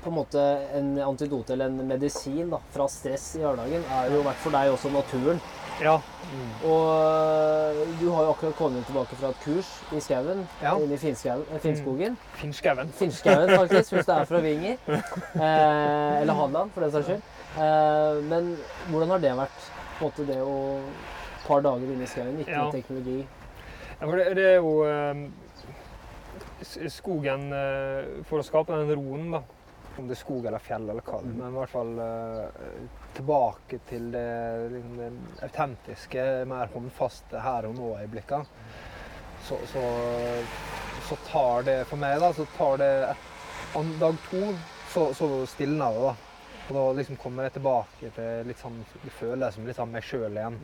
på 0.06 0.12
en 0.12 0.16
måte 0.20 0.42
en 0.78 0.92
antidote 1.02 1.56
eller 1.56 1.66
en 1.72 1.88
medisin 1.90 2.50
da, 2.52 2.60
fra 2.72 2.86
stress 2.92 3.32
i 3.40 3.42
hverdagen 3.42 3.84
er 3.98 4.12
jo 4.14 4.20
i 4.22 4.26
hvert 4.28 4.44
for 4.44 4.54
deg 4.54 4.70
også 4.76 4.92
naturen. 4.94 5.40
Ja. 5.82 5.96
Og 6.64 6.82
øh, 6.90 8.02
du 8.02 8.10
har 8.12 8.24
jo 8.24 8.30
akkurat 8.30 8.56
kommet 8.56 8.86
tilbake 8.86 9.16
fra 9.16 9.30
et 9.30 9.40
kurs 9.44 9.70
i 9.94 10.00
skauen, 10.00 10.48
Ja. 10.62 10.76
inne 10.78 10.92
i 10.92 10.94
eh, 10.94 11.00
Finnskogen. 11.62 12.18
Finnskauen. 12.40 12.90
Finnskauen, 12.90 13.50
faktisk, 13.58 13.94
hvis 13.94 14.06
det 14.06 14.16
er 14.16 14.26
fra 14.26 14.40
Vinger. 14.40 14.78
Eh, 15.36 16.22
eller 16.22 16.34
Hadeland, 16.34 16.72
for 16.72 16.82
den 16.82 16.92
saks 16.92 17.06
skyld. 17.06 17.22
Eh, 17.58 18.24
men 18.24 18.56
hvordan 18.90 19.10
har 19.10 19.18
det 19.24 19.36
vært? 19.38 19.72
På 20.00 20.06
en 20.06 20.12
måte 20.12 20.26
det 20.28 20.42
å 20.44 20.56
et 20.80 21.48
par 21.48 21.62
dager 21.62 21.92
inne 21.94 22.04
i 22.04 22.08
skauen, 22.10 22.40
ikke 22.42 22.52
Ja. 22.52 22.70
teknologi. 22.72 23.20
Ja, 24.00 24.06
for 24.08 24.16
det, 24.18 24.26
det 24.36 24.46
er 24.46 24.56
jo 24.56 24.84
eh, 24.84 25.16
skogen 26.92 27.52
eh, 27.54 28.24
For 28.28 28.40
å 28.42 28.44
skape 28.48 28.74
den 28.76 28.96
roen, 28.98 29.30
da. 29.36 29.42
Om 30.00 30.08
det 30.10 30.18
er 30.18 30.20
skog 30.20 30.46
eller 30.50 30.60
fjell 30.60 30.90
eller 30.90 31.02
hva, 31.08 31.22
Mm. 31.24 31.36
men 31.40 31.54
i 31.54 31.58
hvert 31.60 31.70
fall 31.72 32.00
eh, 32.00 32.48
tilbake 33.18 33.80
til 33.90 34.12
det, 34.14 34.28
liksom, 34.74 34.98
det 35.00 35.46
autentiske, 35.48 36.26
mer 36.50 36.72
håndfaste 36.74 37.42
her 37.42 37.70
og 37.70 37.78
nå-øyeblikkene. 37.80 38.46
Så, 39.46 39.58
så, 39.70 39.82
så 41.06 41.18
tar 41.28 41.66
det 41.68 41.80
for 41.90 42.02
meg, 42.02 42.18
da, 42.24 42.32
så 42.34 42.48
tar 42.58 42.80
det 42.82 42.92
et, 43.12 43.28
an, 43.78 43.92
dag 44.02 44.18
to, 44.30 44.42
så, 44.94 45.10
så 45.18 45.30
stilner 45.50 45.94
det, 45.94 46.08
da. 46.08 46.16
Og 46.66 46.74
da 46.74 46.84
liksom 46.98 47.18
kommer 47.22 47.46
jeg 47.46 47.60
tilbake 47.60 48.10
til 48.16 48.48
litt 48.50 48.58
sånn, 48.58 48.80
det 49.04 49.12
føles 49.14 49.54
som 49.54 49.68
litt 49.68 49.78
sånn 49.78 49.92
meg 49.94 50.06
sjøl 50.06 50.34
igjen. 50.34 50.56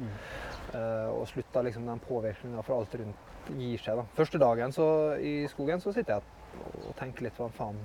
Eh, 0.74 1.10
og 1.14 1.28
slutter 1.30 1.68
liksom 1.68 1.86
den 1.86 2.02
påvirkninga 2.02 2.64
fra 2.66 2.80
alt 2.82 2.96
rundt 2.98 3.28
gir 3.58 3.82
seg. 3.82 4.00
da. 4.00 4.06
Første 4.18 4.42
dagen 4.42 4.74
så, 4.74 4.88
i 5.22 5.46
skogen 5.52 5.84
så 5.84 5.94
sitter 5.94 6.18
jeg 6.18 6.41
og 6.62 6.94
tenker 7.00 7.28
litt 7.28 7.38
på 7.38 7.48
faen, 7.56 7.80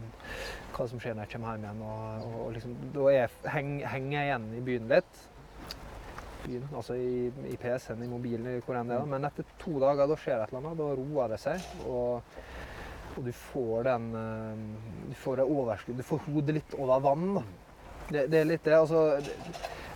hva 0.77 0.87
som 0.91 1.01
skjer 1.03 1.17
når 1.17 1.27
jeg 1.27 1.33
kommer 1.37 1.55
hjem 1.55 1.67
igjen. 1.67 1.83
Og, 1.87 2.27
og, 2.27 2.37
og 2.45 2.53
liksom, 2.57 2.77
da 2.95 3.09
jeg, 3.15 3.33
heng, 3.55 3.73
henger 3.95 4.19
jeg 4.19 4.31
igjen 4.31 4.47
i 4.53 4.63
byen 4.69 4.93
litt. 4.93 5.23
Byen, 6.47 6.69
altså 6.79 6.99
i, 7.01 7.27
i 7.51 7.59
PC-en, 7.61 8.05
i 8.07 8.11
mobilen, 8.11 8.51
hvor 8.67 8.79
enn 8.79 8.93
det 8.93 8.99
er. 9.01 9.13
Men 9.15 9.29
etter 9.31 9.49
to 9.63 9.77
dager 9.83 10.11
da 10.11 10.19
skjer 10.21 10.41
det 10.41 10.49
et 10.49 10.55
eller 10.55 10.63
annet. 10.65 10.83
Da 10.83 10.91
roer 11.01 11.35
det 11.35 11.41
seg. 11.43 11.71
Og, 11.87 12.37
og 13.17 13.23
du 13.25 13.33
får 13.33 13.87
den 13.89 14.11
eh, 14.21 14.67
Du 15.09 15.17
får 15.23 15.41
det 15.41 15.49
overskuddet. 15.57 16.03
Du 16.03 16.11
får 16.11 16.27
hodet 16.29 16.59
litt 16.61 16.77
over 16.79 17.09
vann. 17.09 17.31
da. 17.39 17.47
Det, 18.07 18.29
det 18.31 18.39
er 18.39 18.53
litt 18.53 18.69
det. 18.69 18.77
altså 18.79 19.09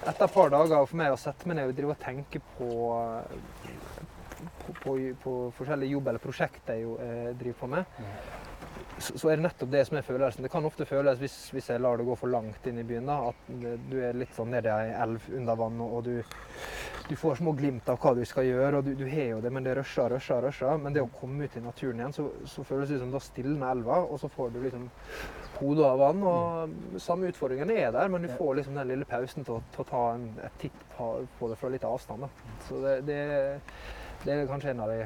etter 0.01 0.25
et 0.25 0.33
par 0.33 0.53
dager 0.53 0.87
for 0.89 0.97
meg 0.97 1.13
å 1.13 1.21
sette 1.21 1.49
meg 1.49 1.59
ned 1.59 1.71
og 1.71 1.77
drive 1.77 1.95
og 1.95 2.01
tenke 2.01 2.41
på, 2.57 2.69
på, 4.63 4.77
på, 4.85 4.95
på 5.21 5.35
forskjellige 5.59 5.97
jobb 5.97 6.09
eller 6.13 6.23
prosjekter 6.23 6.81
jeg 6.81 6.95
eh, 7.05 7.27
driver 7.37 7.59
på 7.61 7.69
med, 7.75 7.99
så, 8.01 8.40
så 9.01 9.31
er 9.31 9.39
det 9.39 9.45
nettopp 9.47 9.71
det 9.73 9.83
som 9.89 9.97
er 9.99 10.05
følelsen. 10.05 10.45
Det 10.45 10.51
kan 10.53 10.67
ofte 10.69 10.87
føles, 10.89 11.19
hvis, 11.21 11.37
hvis 11.55 11.71
jeg 11.73 11.81
lar 11.81 11.99
det 12.01 12.07
gå 12.09 12.17
for 12.19 12.33
langt 12.33 12.67
inn 12.69 12.81
i 12.81 12.87
byen, 12.87 13.09
da, 13.09 13.31
at 13.31 13.81
du 13.91 13.97
er 14.05 14.17
litt 14.17 14.35
sånn 14.37 14.53
nede 14.53 14.71
i 14.71 14.91
ei 14.91 14.97
elv 15.05 15.29
under 15.39 15.59
vann, 15.59 15.81
og 15.85 16.03
du, 16.07 16.21
du 17.09 17.15
får 17.19 17.41
små 17.41 17.55
glimt 17.59 17.89
av 17.91 18.01
hva 18.03 18.13
du 18.19 18.23
skal 18.29 18.49
gjøre, 18.49 18.81
og 18.81 18.89
du, 18.89 18.93
du 18.99 19.07
har 19.09 19.31
jo 19.33 19.41
det, 19.45 19.53
men 19.55 19.67
det 19.67 19.77
rusher, 19.79 20.13
rusher, 20.13 20.43
rusher. 20.45 20.77
Men 20.83 20.97
det 20.97 21.05
å 21.05 21.11
komme 21.17 21.49
ut 21.49 21.57
i 21.57 21.65
naturen 21.65 22.03
igjen, 22.03 22.17
så, 22.17 22.27
så 22.51 22.67
føles 22.67 22.93
det 22.93 23.01
som 23.03 23.15
da 23.15 23.23
stilner 23.25 23.73
elva, 23.73 24.03
og 24.05 24.21
så 24.23 24.31
får 24.33 24.53
du 24.55 24.61
liksom 24.67 24.91
hodet 25.61 25.87
av 25.89 26.05
vann. 26.05 26.27
og 26.35 27.01
Samme 27.03 27.33
utfordringen 27.33 27.73
er 27.77 27.95
der, 27.97 28.13
men 28.13 28.27
du 28.27 28.33
får 28.37 28.61
liksom 28.61 28.77
den 28.81 28.93
lille 28.93 29.09
pausen 29.09 29.47
til 29.47 29.59
å, 29.59 29.63
til 29.75 29.87
å 29.87 29.91
ta 29.91 30.05
en, 30.17 30.29
et 30.45 30.61
titt 30.67 30.85
på, 30.97 31.15
på 31.41 31.51
det 31.51 31.59
fra 31.61 31.73
litt 31.73 31.89
avstand. 31.89 32.29
Da. 32.29 32.55
Så 32.69 32.85
det, 32.85 33.01
det, 33.09 33.21
det 34.27 34.37
er 34.37 34.49
kanskje 34.51 34.75
en 34.75 34.85
av 34.85 34.93
de 34.93 35.03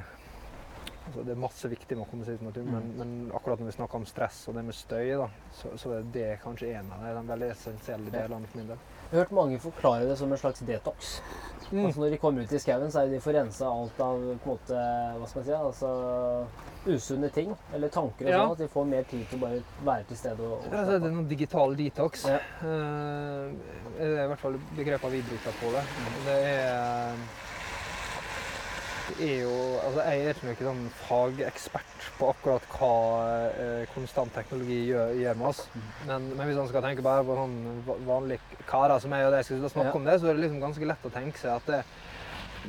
altså 1.07 1.25
Det 1.25 1.33
er 1.35 1.41
masse 1.41 1.69
viktig 1.69 1.97
med 1.99 2.07
å 2.07 2.11
komme 2.11 2.25
seg 2.27 2.39
ut 2.39 2.45
i 2.45 2.49
naturen, 2.49 2.71
men, 2.73 2.91
men 2.99 3.15
akkurat 3.37 3.61
når 3.61 3.71
vi 3.71 3.77
snakker 3.77 4.01
om 4.01 4.07
stress 4.09 4.43
og 4.49 4.59
det 4.59 4.65
med 4.65 4.77
støy, 4.79 5.15
da, 5.21 5.29
så, 5.53 5.73
så 5.81 5.95
er 5.99 6.11
det 6.15 6.29
kanskje 6.43 6.75
en 6.79 6.93
av 6.97 7.05
de 7.07 7.25
veldig 7.33 7.51
essensielle 7.55 8.13
delene 8.15 8.51
for 8.51 8.61
min 8.63 8.71
del. 8.73 8.85
Jeg 9.05 9.19
har 9.19 9.27
hørt 9.27 9.35
mange 9.37 9.59
forklare 9.63 10.07
det 10.09 10.17
som 10.19 10.33
en 10.33 10.41
slags 10.41 10.65
detox. 10.67 11.17
Mm. 11.71 11.85
Altså 11.87 12.01
når 12.01 12.15
de 12.15 12.21
kommer 12.23 12.45
ut 12.45 12.53
i 12.53 12.61
skauen, 12.61 12.91
så 12.93 13.05
er 13.05 13.13
de 13.13 13.21
får 13.23 13.37
rensa 13.39 13.69
alt 13.69 14.01
av 14.01 14.23
på 14.25 14.33
en 14.35 14.41
måte, 14.55 14.81
hva 15.21 15.29
skal 15.29 15.41
man 15.41 15.47
si, 15.49 15.59
altså 15.59 15.93
usunne 16.85 17.31
ting 17.33 17.55
eller 17.73 17.89
tanker 17.89 18.27
og 18.27 18.31
Ja. 18.31 18.41
sånn. 18.43 18.53
At 18.53 18.59
de 18.59 18.69
får 18.69 18.85
mer 18.91 19.07
tid 19.09 19.25
til 19.31 19.39
å 19.39 19.45
bare 19.47 19.63
være 19.85 20.05
til 20.11 20.17
stede 20.21 20.45
og, 20.45 20.67
og 20.67 20.73
Ja, 20.75 20.83
det 20.85 20.95
er 20.99 21.07
noen 21.07 21.29
digital 21.29 21.77
detox. 21.79 22.27
Ja. 22.29 22.41
Uh, 22.61 23.55
det 23.97 24.11
er 24.11 24.25
i 24.25 24.29
hvert 24.33 24.43
fall 24.43 24.59
begrepet 24.77 25.15
vi 25.15 25.23
bruker 25.31 25.57
på 25.63 25.73
det. 25.73 25.85
Det 26.27 26.37
er, 26.51 27.25
er 29.21 29.43
jo 29.43 29.55
Altså, 29.85 30.01
jeg 30.09 30.27
er 30.31 30.39
ikke 30.55 30.65
noen 30.67 30.87
fagekspert 31.05 32.07
på 32.19 32.29
akkurat 32.33 32.65
hva 32.75 32.91
eh, 33.53 33.83
konstant 33.95 34.33
teknologi 34.35 34.79
gjør, 34.89 35.13
gjør 35.21 35.39
med 35.41 35.49
oss. 35.51 35.61
Men, 36.09 36.31
men 36.37 36.47
hvis 36.49 36.59
man 36.61 36.69
skal 36.71 36.85
tenke 36.87 37.05
bare 37.05 37.25
på 37.27 37.37
sånn 37.39 37.57
va- 37.87 37.99
vanlige 38.09 38.63
karer 38.71 39.03
som 39.03 39.13
jeg 39.17 39.27
og 39.29 39.35
deg 39.37 39.45
skal 39.49 39.69
snakke 39.69 39.93
Ja. 39.93 39.99
om 40.01 40.09
det, 40.09 40.17
så 40.21 40.31
er 40.31 40.39
det 40.39 40.45
liksom 40.47 40.63
ganske 40.65 40.89
lett 40.89 41.05
å 41.09 41.13
tenke 41.15 41.39
seg 41.43 41.53
at 41.55 41.71
det 41.71 41.83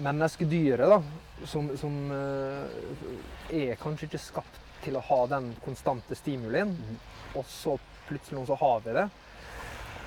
menneskedyret, 0.05 0.91
da, 0.91 1.01
som, 1.47 1.69
som 1.79 1.93
eh, 2.11 3.59
er 3.71 3.77
kanskje 3.79 4.09
ikke 4.09 4.19
skapt 4.25 4.57
til 4.83 4.97
å 4.99 5.03
ha 5.07 5.21
den 5.31 5.53
konstante 5.65 6.17
stimulien, 6.19 6.73
mm. 6.75 6.97
og 7.39 7.45
så 7.49 7.77
plutselig 8.09 8.43
så 8.49 8.57
har 8.59 8.83
vi 8.85 8.93
det. 8.99 9.05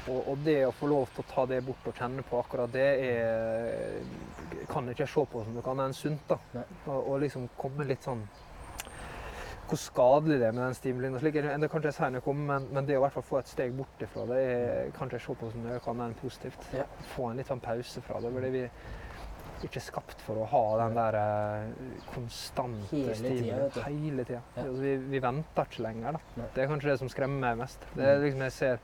Og, 0.09 0.19
og 0.33 0.43
det 0.45 0.59
å 0.67 0.75
få 0.75 0.89
lov 0.91 1.09
til 1.13 1.25
å 1.25 1.29
ta 1.31 1.45
det 1.51 1.61
bort 1.67 1.87
og 1.89 1.97
kjenne 1.97 2.25
på 2.27 2.41
akkurat 2.41 2.73
det, 2.73 2.89
er, 3.05 4.67
kan 4.71 4.89
ikke 4.89 5.05
jeg 5.05 5.13
se 5.13 5.25
på 5.33 5.45
som 5.45 5.57
noe 5.57 5.73
annet 5.73 5.91
enn 5.91 5.97
sunt. 5.97 6.29
da. 6.31 6.39
Og, 6.87 6.99
og 6.99 7.19
liksom 7.25 7.49
komme 7.59 7.87
litt 7.89 8.07
sånn 8.07 8.25
Hvor 9.69 9.77
skadelig 9.77 10.39
det 10.41 10.47
er 10.49 10.55
med 10.57 10.65
den 10.65 10.79
stimulien. 10.79 11.15
og 11.15 11.21
slik. 11.21 11.35
Det 11.35 11.69
kan 11.69 11.83
ikke 11.83 11.91
jeg 11.91 11.99
si 11.99 12.11
noe 12.15 12.31
om, 12.33 12.47
men, 12.51 12.71
men 12.73 12.87
det 12.89 12.97
å 12.97 13.03
i 13.03 13.05
hvert 13.05 13.19
fall 13.19 13.27
få 13.31 13.41
et 13.43 13.51
steg 13.51 13.75
bort 13.77 14.05
ifra 14.07 14.25
det, 14.31 14.39
er, 14.41 14.95
kan 14.97 15.11
ikke 15.11 15.21
jeg 15.21 15.27
se 15.27 15.37
på 15.43 15.51
som 15.53 15.67
noe 15.67 15.83
annet 15.93 16.07
enn 16.07 16.17
positivt. 16.23 16.71
Ja. 16.73 16.87
Få 17.13 17.29
en 17.29 17.43
litt 17.43 17.51
sånn 17.51 17.61
pause 17.65 18.05
fra 18.07 18.23
det. 18.25 18.33
fordi 18.33 18.55
vi 18.55 18.65
ikke 19.67 19.83
skapt 19.83 20.21
for 20.23 20.43
å 20.43 20.47
ha 20.53 20.63
den 20.85 20.95
der 20.99 21.17
eh, 21.19 21.99
konstante 22.13 22.93
Hele 22.93 23.17
tida, 23.17 23.19
stimulien. 23.19 23.85
Hele 23.89 24.25
tida. 24.29 24.41
Ja. 24.55 24.65
Altså, 24.65 24.79
vi, 24.85 24.95
vi 25.15 25.21
venter 25.25 25.69
ikke 25.71 25.85
lenger. 25.89 26.19
da. 26.19 26.37
Nei. 26.39 26.49
Det 26.55 26.63
er 26.63 26.71
kanskje 26.73 26.93
det 26.93 26.99
som 27.03 27.11
skremmer 27.13 27.45
meg 27.47 27.63
mest. 27.65 27.87
Det 27.97 28.07
er 28.07 28.23
liksom 28.23 28.45
jeg 28.47 28.57
ser 28.59 28.81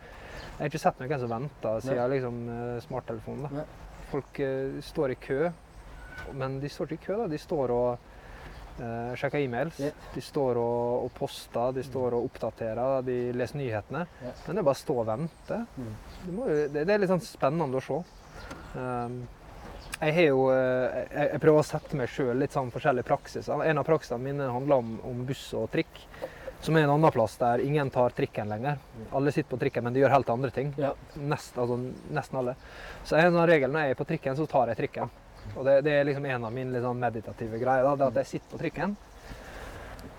jeg 0.54 0.62
har 0.62 0.70
ikke 0.70 0.82
sett 0.82 1.00
noen 1.02 1.20
som 1.20 1.30
venter 1.32 1.84
siden 1.84 2.10
liksom, 2.14 2.40
eh, 2.54 2.80
smarttelefonen. 2.84 3.54
Nei. 3.58 3.64
Folk 4.10 4.40
eh, 4.42 4.80
står 4.86 5.14
i 5.14 5.20
kø, 5.20 5.38
men 6.38 6.58
de 6.62 6.70
står 6.70 6.94
ikke 6.94 7.02
i 7.02 7.06
kø. 7.06 7.16
da. 7.22 7.28
De 7.30 7.40
står 7.42 7.72
og 7.74 7.88
eh, 8.78 9.14
sjekker 9.18 9.42
e-mails. 9.42 9.80
Ja. 9.82 9.90
De 10.14 10.22
står 10.22 10.60
og, 10.62 11.06
og 11.06 11.14
poster, 11.18 11.74
de 11.74 11.86
står 11.86 12.18
og 12.18 12.28
oppdaterer, 12.30 13.02
de 13.06 13.18
leser 13.34 13.58
nyhetene. 13.62 14.04
Ja. 14.22 14.34
Men 14.46 14.58
det 14.58 14.62
er 14.62 14.68
bare 14.70 14.78
å 14.78 14.82
stå 14.84 14.98
og 15.02 15.08
vente. 15.10 15.62
Mm. 15.78 15.94
Det, 16.20 16.34
må, 16.36 16.50
det, 16.50 16.84
det 16.84 16.94
er 16.94 17.02
litt 17.02 17.14
sånn 17.14 17.26
spennende 17.26 17.82
å 17.82 17.86
se. 17.88 18.02
Um, 18.74 19.18
jeg, 20.00 20.14
har 20.16 20.28
jo, 20.28 20.46
eh, 20.52 21.02
jeg, 21.10 21.28
jeg 21.32 21.42
prøver 21.42 21.60
å 21.60 21.66
sette 21.66 21.98
meg 21.98 22.12
sjøl 22.12 22.38
litt 22.40 22.54
sånn 22.54 22.72
forskjellige 22.74 23.06
praksiser. 23.08 23.64
En 23.64 23.80
av 23.80 23.86
praksisene 23.88 24.22
mine 24.24 24.48
handler 24.52 24.82
om, 24.82 24.96
om 25.06 25.22
buss 25.28 25.46
og 25.58 25.70
trikk. 25.72 26.02
Som 26.64 26.78
er 26.78 26.86
en 26.86 26.94
annen 26.94 27.12
plass 27.12 27.34
der 27.36 27.60
ingen 27.60 27.90
tar 27.92 28.14
trikken 28.16 28.48
lenger. 28.48 28.78
Alle 29.12 29.32
sitter 29.34 29.50
på 29.50 29.58
trikken, 29.60 29.84
men 29.84 29.92
de 29.92 30.00
gjør 30.00 30.14
helt 30.14 30.30
andre 30.32 30.48
ting. 30.54 30.70
Ja. 30.80 30.94
Nest, 31.20 31.58
altså, 31.60 31.76
nesten 32.16 32.40
alle. 32.40 32.54
Så 33.04 33.18
en 33.20 33.36
av 33.36 33.48
reglene 33.50 33.74
når 33.74 33.84
jeg 33.84 33.96
er 33.96 33.98
på 33.98 34.06
trikken, 34.08 34.38
så 34.38 34.46
tar 34.48 34.72
jeg 34.72 34.80
trikken. 34.80 35.12
Og 35.52 35.66
det, 35.66 35.82
det 35.84 35.92
er 35.92 36.06
liksom 36.08 36.24
en 36.24 36.46
av 36.48 36.54
mine 36.54 36.80
sånn 36.80 37.02
meditative 37.02 37.60
greier. 37.60 37.84
Da, 37.84 37.98
det 38.00 38.08
at 38.08 38.22
jeg 38.22 38.30
sitter 38.30 38.54
på 38.54 38.62
trikken, 38.62 38.96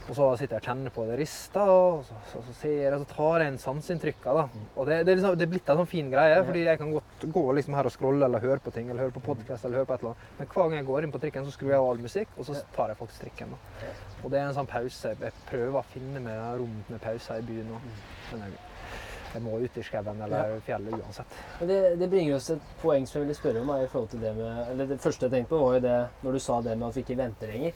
og 0.05 0.13
så 0.13 0.25
sitter 0.37 0.59
jeg 0.59 0.61
og 0.61 0.67
kjenner 0.69 0.93
på 0.93 1.03
det 1.07 1.15
rister, 1.17 1.69
og 1.71 2.03
så, 2.05 2.17
så, 2.29 2.41
så 2.45 2.55
ser 2.59 2.75
jeg, 2.83 2.97
så 3.01 3.07
tar 3.09 3.41
jeg 3.41 3.51
inn 3.51 3.57
sanseinntrykkene. 3.61 4.43
Og 4.75 4.85
det, 4.85 4.99
det, 5.07 5.13
er 5.15 5.17
liksom, 5.17 5.37
det 5.39 5.47
er 5.47 5.51
blitt 5.55 5.71
en 5.73 5.81
sånn 5.81 5.89
fin 5.89 6.11
greie, 6.11 6.35
fordi 6.45 6.65
jeg 6.67 6.81
kan 6.81 6.91
godt 6.93 7.25
gå 7.39 7.45
liksom 7.57 7.77
her 7.79 7.89
og 7.89 7.95
scrolle 7.95 8.29
eller 8.29 8.43
høre 8.43 8.61
på 8.61 8.73
ting, 8.75 8.91
eller 8.91 9.07
høre 9.07 9.15
på 9.15 9.23
podkast 9.25 9.65
eller 9.65 9.81
høre 9.81 9.89
på 9.89 9.97
et 9.97 10.05
eller 10.05 10.13
annet. 10.13 10.37
Men 10.37 10.51
hver 10.51 10.69
gang 10.69 10.77
jeg 10.77 10.89
går 10.91 11.07
inn 11.07 11.15
på 11.15 11.23
trikken, 11.25 11.47
så 11.47 11.55
skrur 11.55 11.73
jeg 11.73 11.81
av 11.81 11.89
all 11.89 12.05
musikk, 12.05 12.37
og 12.37 12.49
så 12.49 12.59
tar 12.75 12.93
jeg 12.93 13.01
faktisk 13.01 13.25
trikken. 13.25 13.55
da. 13.55 13.91
Og 14.21 14.29
det 14.29 14.41
er 14.41 14.47
en 14.51 14.57
sånn 14.59 14.69
pause. 14.69 15.15
Jeg 15.25 15.41
prøver 15.49 15.81
å 15.81 15.85
finne 15.95 16.21
meg 16.21 16.61
rom 16.61 16.77
med 16.91 17.01
pauser 17.01 17.41
i 17.41 17.49
byen 17.49 17.73
nå. 17.73 17.81
Jeg, 19.35 19.43
må 19.43 19.57
ut 19.59 19.77
i 19.77 19.83
skauen 19.83 20.21
eller 20.25 20.53
fjellet 20.65 20.95
uansett. 20.95 21.35
Men 21.59 21.67
det, 21.71 21.79
det 21.99 22.07
bringer 22.09 22.35
oss 22.37 22.45
til 22.49 22.55
et 22.55 22.69
poeng 22.81 23.05
som 23.07 23.19
jeg 23.19 23.25
ville 23.27 23.35
spørre 23.37 23.61
om. 23.61 23.71
I 23.75 23.87
forhold 23.91 24.09
til 24.13 24.21
Det 24.23 24.31
med, 24.37 24.61
eller 24.71 24.85
det 24.93 24.99
første 25.03 25.25
jeg 25.27 25.33
tenkte 25.35 25.51
på, 25.51 25.59
var 25.65 25.73
jo 25.75 25.81
det 25.85 25.97
når 26.23 26.37
du 26.37 26.39
sa 26.45 26.59
det 26.65 26.77
med 26.79 26.87
at 26.87 26.95
vi 26.95 27.03
ikke 27.05 27.17
venter 27.19 27.51
lenger. 27.51 27.73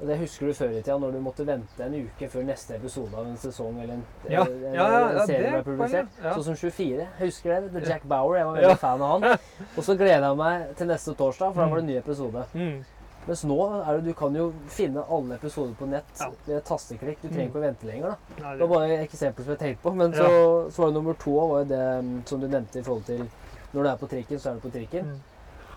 Og 0.00 0.06
Det 0.12 0.18
husker 0.22 0.46
du 0.46 0.52
før 0.60 0.70
i 0.70 0.82
tida, 0.82 0.98
når 1.02 1.16
du 1.16 1.20
måtte 1.24 1.46
vente 1.48 1.84
en 1.86 1.98
uke 2.06 2.28
før 2.30 2.46
neste 2.46 2.76
episode 2.78 3.16
av 3.16 3.26
en 3.26 3.36
sesong 3.42 3.80
eller 3.82 3.94
en, 3.98 4.04
Ja, 4.30 4.44
en, 4.46 4.62
ja, 4.74 4.86
ja, 4.94 5.02
en 5.10 5.26
serie 5.26 5.50
ble 5.50 5.58
er 5.58 5.66
publisert. 5.66 6.20
ja. 6.22 6.34
Sånn 6.38 6.44
som 6.52 6.56
24. 6.62 7.08
Jeg 7.18 7.26
husker 7.26 7.56
det. 7.70 7.82
er 7.82 7.90
Jack 7.90 8.06
Bauer. 8.08 8.36
Jeg 8.38 8.46
var 8.46 8.54
veldig 8.60 8.70
Ja. 8.70 8.78
fan 8.86 9.02
av 9.02 9.20
han. 9.20 9.38
Og 9.76 9.82
så 9.84 9.96
gleda 9.98 10.30
jeg 10.30 10.36
meg 10.36 10.76
til 10.76 10.86
neste 10.94 11.14
torsdag, 11.18 11.52
for 11.54 11.60
da 11.64 11.68
var 11.68 11.80
det 11.80 11.84
en 11.88 11.90
ny 11.94 11.98
episode. 11.98 12.46
Mm. 12.54 12.84
Mens 13.26 13.42
nå 13.44 13.56
er 13.68 13.98
det, 13.98 14.04
du 14.08 14.14
kan 14.16 14.34
jo 14.34 14.46
finne 14.72 15.02
alle 15.12 15.36
episoder 15.36 15.74
på 15.78 15.86
nett 15.90 16.20
Ja. 16.20 16.30
ved 16.46 16.64
tasteklikk. 16.64 17.20
Du 17.22 17.28
trenger 17.28 17.50
ikke 17.50 17.60
å 17.60 17.66
vente 17.66 17.86
lenger. 17.86 18.14
da. 18.14 18.42
Nei, 18.42 18.56
Det 18.56 18.68
var 18.68 18.74
bare 18.76 18.94
et 18.96 19.08
eksempel 19.08 19.44
som 19.44 19.52
jeg 19.54 19.58
tenkte 19.58 19.82
på. 19.82 19.94
Men 19.94 20.12
så, 20.12 20.30
så 20.70 20.82
var 20.82 20.90
det 20.90 20.94
nummer 20.94 21.14
to 21.14 21.36
var 21.36 21.58
jo 21.64 21.68
det 21.74 22.04
mm, 22.04 22.26
som 22.26 22.40
du 22.40 22.48
nevnte 22.48 22.80
i 22.80 22.82
forhold 22.82 23.04
til 23.04 23.28
når 23.72 23.82
du 23.82 23.88
er 23.88 24.00
på 24.00 24.08
trikken, 24.10 24.40
så 24.40 24.50
er 24.50 24.54
du 24.54 24.64
på 24.64 24.72
trikken. 24.74 25.12
Mm. 25.12 25.20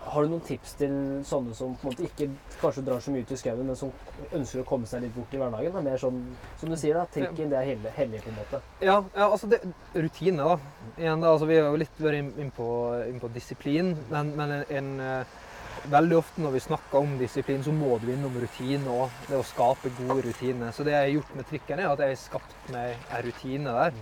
Har 0.04 0.24
du 0.24 0.28
noen 0.34 0.42
tips 0.44 0.74
til 0.76 0.96
sånne 1.24 1.54
som 1.56 1.76
på 1.80 1.86
en 1.86 1.94
måte 1.94 2.04
ikke 2.04 2.26
kanskje 2.60 2.82
drar 2.84 3.00
så 3.00 3.12
mye 3.12 3.24
ut 3.24 3.30
i 3.32 3.38
skauen, 3.40 3.64
men 3.70 3.78
som 3.78 3.92
ønsker 4.36 4.60
å 4.60 4.66
komme 4.68 4.88
seg 4.88 5.04
litt 5.04 5.14
bort 5.14 5.32
i 5.32 5.40
hverdagen? 5.40 5.72
Da? 5.72 5.80
Mer 5.86 6.02
sånn, 6.02 6.18
som 6.60 6.72
du 6.72 6.76
sier, 6.76 6.98
da, 6.98 7.06
trikken 7.14 7.52
det 7.52 7.56
er 7.60 7.68
hellig, 7.70 7.92
hellig 7.96 8.20
på 8.24 8.32
en 8.32 8.36
måte. 8.36 8.60
Ja, 8.84 8.98
ja 9.14 9.28
altså 9.30 9.48
det, 9.48 9.62
rutine, 9.94 10.44
da. 10.44 10.58
Igjen, 10.98 11.24
da 11.24 11.32
altså, 11.32 11.48
vi 11.48 11.56
har 11.56 11.70
jo 11.70 11.80
litt 11.80 12.04
vært 12.04 12.20
inn, 12.20 12.30
inn, 12.44 12.52
på, 12.52 12.68
inn 13.08 13.22
på 13.22 13.32
disiplin, 13.32 13.94
men, 14.10 14.34
men 14.36 14.58
en, 14.58 14.66
en, 14.76 14.92
eh, 15.00 15.40
veldig 15.92 16.16
ofte 16.18 16.42
når 16.44 16.54
vi 16.56 16.60
snakker 16.64 16.98
om 17.00 17.16
disiplin, 17.20 17.62
så 17.64 17.72
må 17.74 17.98
du 18.02 18.10
innom 18.12 18.36
rutine 18.40 18.90
òg. 19.04 19.16
Det 19.28 19.38
å 19.38 19.46
skape 19.46 19.92
gode 20.00 20.22
rutiner. 20.28 20.72
Så 20.74 20.86
det 20.86 20.94
jeg 20.96 21.02
har 21.06 21.14
gjort 21.18 21.34
med 21.38 21.48
trikken, 21.50 21.80
er 21.82 21.90
at 21.92 22.04
jeg 22.04 22.14
har 22.14 22.22
skapt 22.22 22.70
meg 22.74 22.94
en 23.10 23.26
rutine 23.26 23.74
der. 23.80 23.98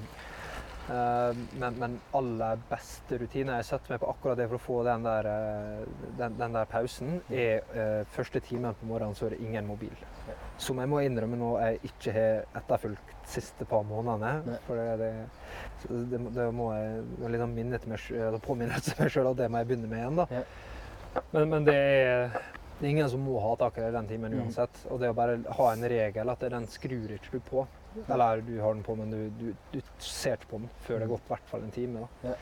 Eh, 0.92 1.36
men, 1.62 1.76
men 1.78 1.92
aller 2.18 2.58
beste 2.70 3.18
rutine 3.20 3.54
jeg 3.60 3.68
satt 3.68 3.86
meg 3.90 4.00
på 4.02 4.08
akkurat 4.10 4.40
det 4.40 4.48
for 4.50 4.58
å 4.58 4.62
få 4.64 4.78
den 4.86 5.04
der, 5.06 5.28
eh, 5.30 6.08
den, 6.18 6.34
den 6.40 6.56
der 6.58 6.66
pausen, 6.70 7.20
er 7.30 7.62
eh, 7.78 8.00
første 8.16 8.42
timen 8.42 8.74
på 8.80 8.88
morgenen 8.90 9.14
så 9.18 9.28
er 9.28 9.36
det 9.36 9.44
ingen 9.46 9.68
mobil. 9.70 9.94
Som 10.62 10.82
jeg 10.82 10.90
må 10.90 10.98
innrømme 11.02 11.38
nå 11.38 11.52
jeg 11.62 11.78
ikke 11.86 12.16
har 12.16 12.58
etterfulgt 12.62 13.14
de 13.14 13.30
siste 13.30 13.66
par 13.70 13.86
månedene. 13.86 14.58
For 14.66 14.78
det, 14.98 15.12
det, 15.86 16.20
det, 16.34 16.48
må- 16.54 16.72
jeg 16.74 17.40
sånn 17.44 17.54
minne 17.56 17.78
til 17.82 17.94
meg, 17.94 18.42
påminne 18.44 18.82
til 18.82 18.98
meg 18.98 19.14
sjøl 19.14 19.30
at 19.32 19.38
det 19.38 19.50
må 19.50 19.62
jeg 19.62 19.70
begynne 19.70 19.90
med 19.90 20.02
igjen. 20.02 20.20
da. 20.22 20.44
Ja. 21.14 21.22
Men, 21.30 21.48
men 21.50 21.64
det, 21.68 21.76
er, 21.76 22.34
det 22.78 22.86
er 22.86 22.90
ingen 22.90 23.10
som 23.12 23.22
må 23.24 23.38
ha 23.40 23.54
i 23.68 23.90
den 23.96 24.08
timen 24.08 24.32
Mm. 24.32 24.44
uansett. 24.44 24.84
Og 24.90 25.00
det 25.00 25.10
å 25.12 25.16
bare 25.16 25.38
ha 25.58 25.70
en 25.72 25.88
regel 25.88 26.30
at 26.32 26.40
den 26.40 26.66
skrur 26.66 27.12
ikke 27.12 27.38
du 27.38 27.40
på. 27.40 27.66
Eller 28.08 28.40
du 28.40 28.54
har 28.60 28.74
den 28.74 28.82
på, 28.82 28.96
men 28.96 29.10
du, 29.10 29.30
du, 29.40 29.52
du 29.72 29.80
ser 29.98 30.38
ikke 30.38 30.54
på 30.54 30.62
den 30.62 30.70
før 30.86 30.98
det 30.98 31.06
har 31.06 31.12
gått 31.12 31.26
i 31.28 31.32
hvert 31.34 31.50
fall 31.50 31.66
en 31.66 31.74
time. 31.74 32.06
da. 32.06 32.30
Ja. 32.30 32.36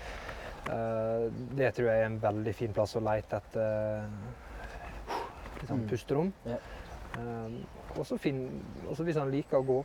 Uh, 0.71 1.31
det 1.57 1.71
tror 1.75 1.89
jeg 1.89 2.03
er 2.03 2.07
en 2.07 2.21
veldig 2.23 2.53
fin 2.55 2.73
plass 2.77 2.93
å 2.95 3.01
leite 3.03 3.39
etter 3.41 4.05
litt 5.61 5.71
sånn 5.71 5.87
pusterom. 5.91 6.33
Ja. 6.47 6.59
Uh, 7.17 7.57
og 7.97 8.05
så 8.07 8.19
hvis 8.21 9.19
han 9.19 9.33
liker 9.33 9.59
å 9.59 9.67
gå, 9.67 9.79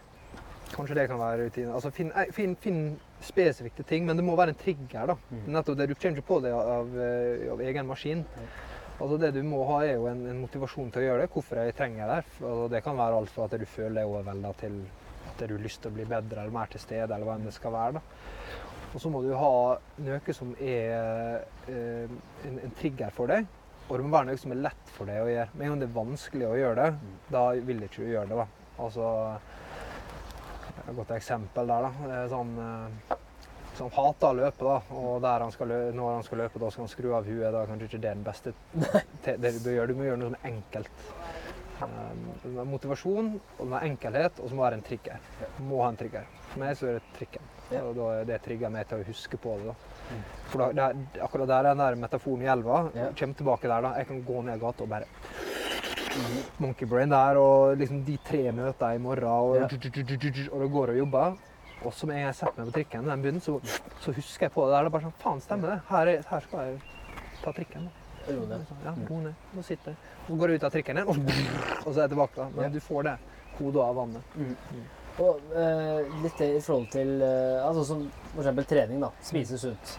kanskje 0.75 0.98
det 1.00 1.08
kan 1.10 1.20
være 1.22 1.48
rutine. 1.48 1.74
Altså 1.74 1.89
finn, 1.94 2.12
eh, 2.15 2.30
finn, 2.36 2.56
finn 2.62 2.80
spesifikke 3.24 3.86
ting, 3.88 4.06
men 4.06 4.18
det 4.18 4.25
må 4.25 4.36
være 4.38 4.54
en 4.54 4.62
trigger. 4.62 5.08
da. 5.08 5.15
Mm. 5.32 5.44
Nettopp 5.56 5.77
det, 5.77 5.88
Du 5.89 5.96
kommer 5.96 6.18
ikke 6.18 6.27
på 6.27 6.39
det 6.44 6.54
av, 6.54 6.98
eh, 7.00 7.51
av 7.51 7.62
egen 7.62 7.88
maskin. 7.88 8.25
Altså 8.96 9.18
Det 9.20 9.32
du 9.36 9.42
må 9.44 9.64
ha, 9.68 9.82
er 9.84 9.98
jo 9.98 10.06
en, 10.08 10.22
en 10.32 10.38
motivasjon 10.40 10.92
til 10.94 11.04
å 11.04 11.08
gjøre 11.10 11.25
det. 11.25 11.32
Hvorfor 11.34 11.60
jeg 11.60 11.75
trenger 11.75 12.08
det. 12.14 12.22
Altså 12.40 12.70
det 12.72 12.84
kan 12.86 13.00
være 13.00 13.18
alt 13.20 13.34
fra 13.34 13.50
at 13.50 13.58
du 13.60 13.66
føler 13.68 14.00
deg 14.00 14.12
overvelda, 14.12 14.54
til 14.62 14.78
at 15.32 15.42
du 15.42 15.56
har 15.58 15.66
lyst 15.66 15.82
til 15.84 15.92
å 15.92 15.98
bli 15.98 16.06
bedre 16.08 16.46
eller 16.46 16.56
mer 16.56 16.72
til 16.72 16.84
stede, 16.84 17.10
eller 17.10 17.28
hva 17.28 17.36
enn 17.36 17.50
det 17.50 17.56
skal 17.56 17.75
være. 17.75 18.00
da. 18.00 18.54
Og 18.96 19.02
så 19.04 19.12
må 19.12 19.20
du 19.25 19.34
ha 19.36 19.52
noe 20.08 20.34
som 20.38 20.54
er 20.64 21.42
eh, 21.68 22.14
en, 22.48 22.60
en 22.64 22.75
trigger 22.80 23.12
for 23.12 23.28
deg. 23.28 23.50
Og 23.90 24.00
det 24.00 24.06
må 24.06 24.16
være 24.16 24.32
noe 24.32 24.40
som 24.40 24.54
er 24.56 24.64
lett 24.64 24.94
for 24.96 25.12
deg 25.12 25.20
å 25.22 25.28
gjøre. 25.30 25.52
Med 25.54 25.66
en 25.66 25.74
gang 25.74 25.82
det 25.84 25.90
er 25.90 25.98
vanskelig 26.00 26.48
å 26.48 26.56
gjøre 26.58 26.78
det, 26.80 27.12
da 27.36 27.44
vil 27.68 27.84
ikke 27.86 28.06
du 28.06 28.14
gjøre 28.14 28.32
det. 28.32 28.40
da. 28.40 28.48
Altså, 28.86 29.12
Et 30.86 30.96
godt 30.96 31.12
eksempel 31.18 31.70
der, 31.70 31.86
da. 31.90 32.24
Sånn, 32.32 32.56
eh, 32.64 33.20
han 33.84 33.91
hater 33.96 34.27
å 34.29 34.38
løpe, 34.39 34.65
da. 34.65 34.75
Og 34.96 35.22
der 35.25 35.44
han 35.46 35.51
skal 35.51 35.67
lø 35.72 35.79
når 35.96 36.13
han 36.15 36.24
skal 36.27 36.41
løpe, 36.44 36.60
da 36.62 36.70
skal 36.72 36.86
han 36.86 36.91
skru 36.94 37.10
av 37.17 37.25
huet. 37.27 37.51
Da 37.53 37.62
er 37.62 37.72
kanskje 37.72 37.89
ikke 37.89 38.01
det 38.03 38.13
den 38.13 38.24
beste 38.25 38.53
det 39.25 39.51
du 39.58 39.60
bør 39.65 39.75
gjøre. 39.79 39.88
Du 39.91 40.00
må 40.00 40.08
gjøre 40.08 40.22
noe 40.22 40.32
som 40.32 40.38
er 40.39 40.51
enkelt. 40.51 41.10
Um, 41.75 42.62
motivasjon, 42.72 43.34
og 43.60 43.74
enkelhet, 43.82 44.38
og 44.39 44.48
så 44.48 44.55
må 44.55 44.62
det 44.63 44.67
være 44.70 44.77
en 44.79 44.86
trigger. 44.88 45.25
Må 45.67 45.82
ha 45.84 45.89
en 45.91 46.00
trigger. 46.00 46.29
For 46.53 46.62
meg 46.63 46.77
så 46.79 46.88
er 46.88 47.00
det 47.01 47.10
trikken. 47.17 47.51
Og 47.82 47.91
da 47.98 48.08
er 48.22 48.27
det 48.29 48.38
trigger 48.46 48.72
meg 48.72 48.88
til 48.88 49.01
å 49.01 49.08
huske 49.10 49.39
på 49.41 49.58
det. 49.60 49.74
da. 49.74 49.96
Mm. 50.05 50.22
For 50.51 50.62
da, 50.62 50.89
det 50.94 51.24
akkurat 51.25 51.50
der 51.50 51.58
er 51.65 51.70
den 51.74 51.82
der 51.84 51.98
metaforen 52.00 52.46
i 52.46 52.51
elva. 52.53 52.77
Kjem 52.94 53.17
Kommer 53.20 53.39
tilbake 53.41 53.72
der, 53.72 53.88
da. 53.89 53.94
Jeg 54.00 54.08
kan 54.12 54.24
gå 54.29 54.41
ned 54.48 54.62
gata 54.62 54.86
og 54.86 54.94
bare 54.94 55.10
Monkey 56.63 56.88
brain 56.88 57.12
der, 57.12 57.36
og 57.41 57.75
liksom 57.82 58.05
de 58.08 58.15
tre 58.24 58.46
møter 58.55 58.96
i 58.96 59.01
morgen, 59.03 59.27
og, 59.27 59.55
Ja. 59.58 59.65
og 59.65 60.62
det 60.62 60.72
går 60.72 60.94
og 60.94 60.98
jobber. 61.01 61.36
Og 61.84 61.94
så 61.94 62.08
med 62.08 62.15
en 62.15 62.22
gang 62.24 62.32
jeg 62.32 62.38
setter 62.39 62.62
meg 62.62 62.72
på 62.72 62.75
trikken, 62.79 63.05
den 63.10 63.22
begynner, 63.25 63.44
så, 63.44 63.60
så 64.01 64.13
husker 64.15 64.48
jeg 64.48 64.53
på 64.55 64.65
det 64.65 64.74
der. 64.74 64.88
Det 64.88 64.89
er 64.89 64.96
bare 64.96 65.08
sånn, 65.10 65.15
faen, 65.22 65.41
stemmer 65.44 65.74
det. 65.74 65.77
Her, 65.91 66.12
er, 66.13 66.25
her 66.32 66.48
skal 66.48 66.70
jeg 66.70 66.82
ta 67.44 67.53
trikken. 67.53 67.88
da. 67.89 68.01
Ro 68.25 68.46
ned. 68.50 68.74
Ja, 68.86 68.94
ro 69.10 69.22
ned. 69.22 69.48
Nå 69.53 69.63
sitter 69.67 69.94
jeg. 69.94 70.12
Så 70.25 70.38
går 70.41 70.53
jeg 70.53 70.62
ut 70.62 70.67
av 70.67 70.74
trikken 70.74 70.98
igjen, 71.01 71.10
og 71.12 71.89
så, 71.91 71.98
er 72.00 72.03
jeg 72.05 72.13
tilbake. 72.15 72.36
da. 72.39 72.48
Men 72.55 72.74
du 72.74 72.79
får 72.82 73.10
det 73.10 73.15
hodet 73.60 73.84
av 73.86 74.00
vannet. 74.00 74.38
Og 75.15 75.53
eh, 75.55 76.15
litt 76.25 76.41
i 76.44 76.50
forhold 76.60 76.89
til 76.91 77.13
eh, 77.24 77.62
altså 77.63 77.86
som 77.88 78.01
for 78.34 78.41
eksempel 78.41 78.65
trening, 78.67 79.03
da. 79.05 79.12
Spise 79.24 79.60
sunt. 79.62 79.94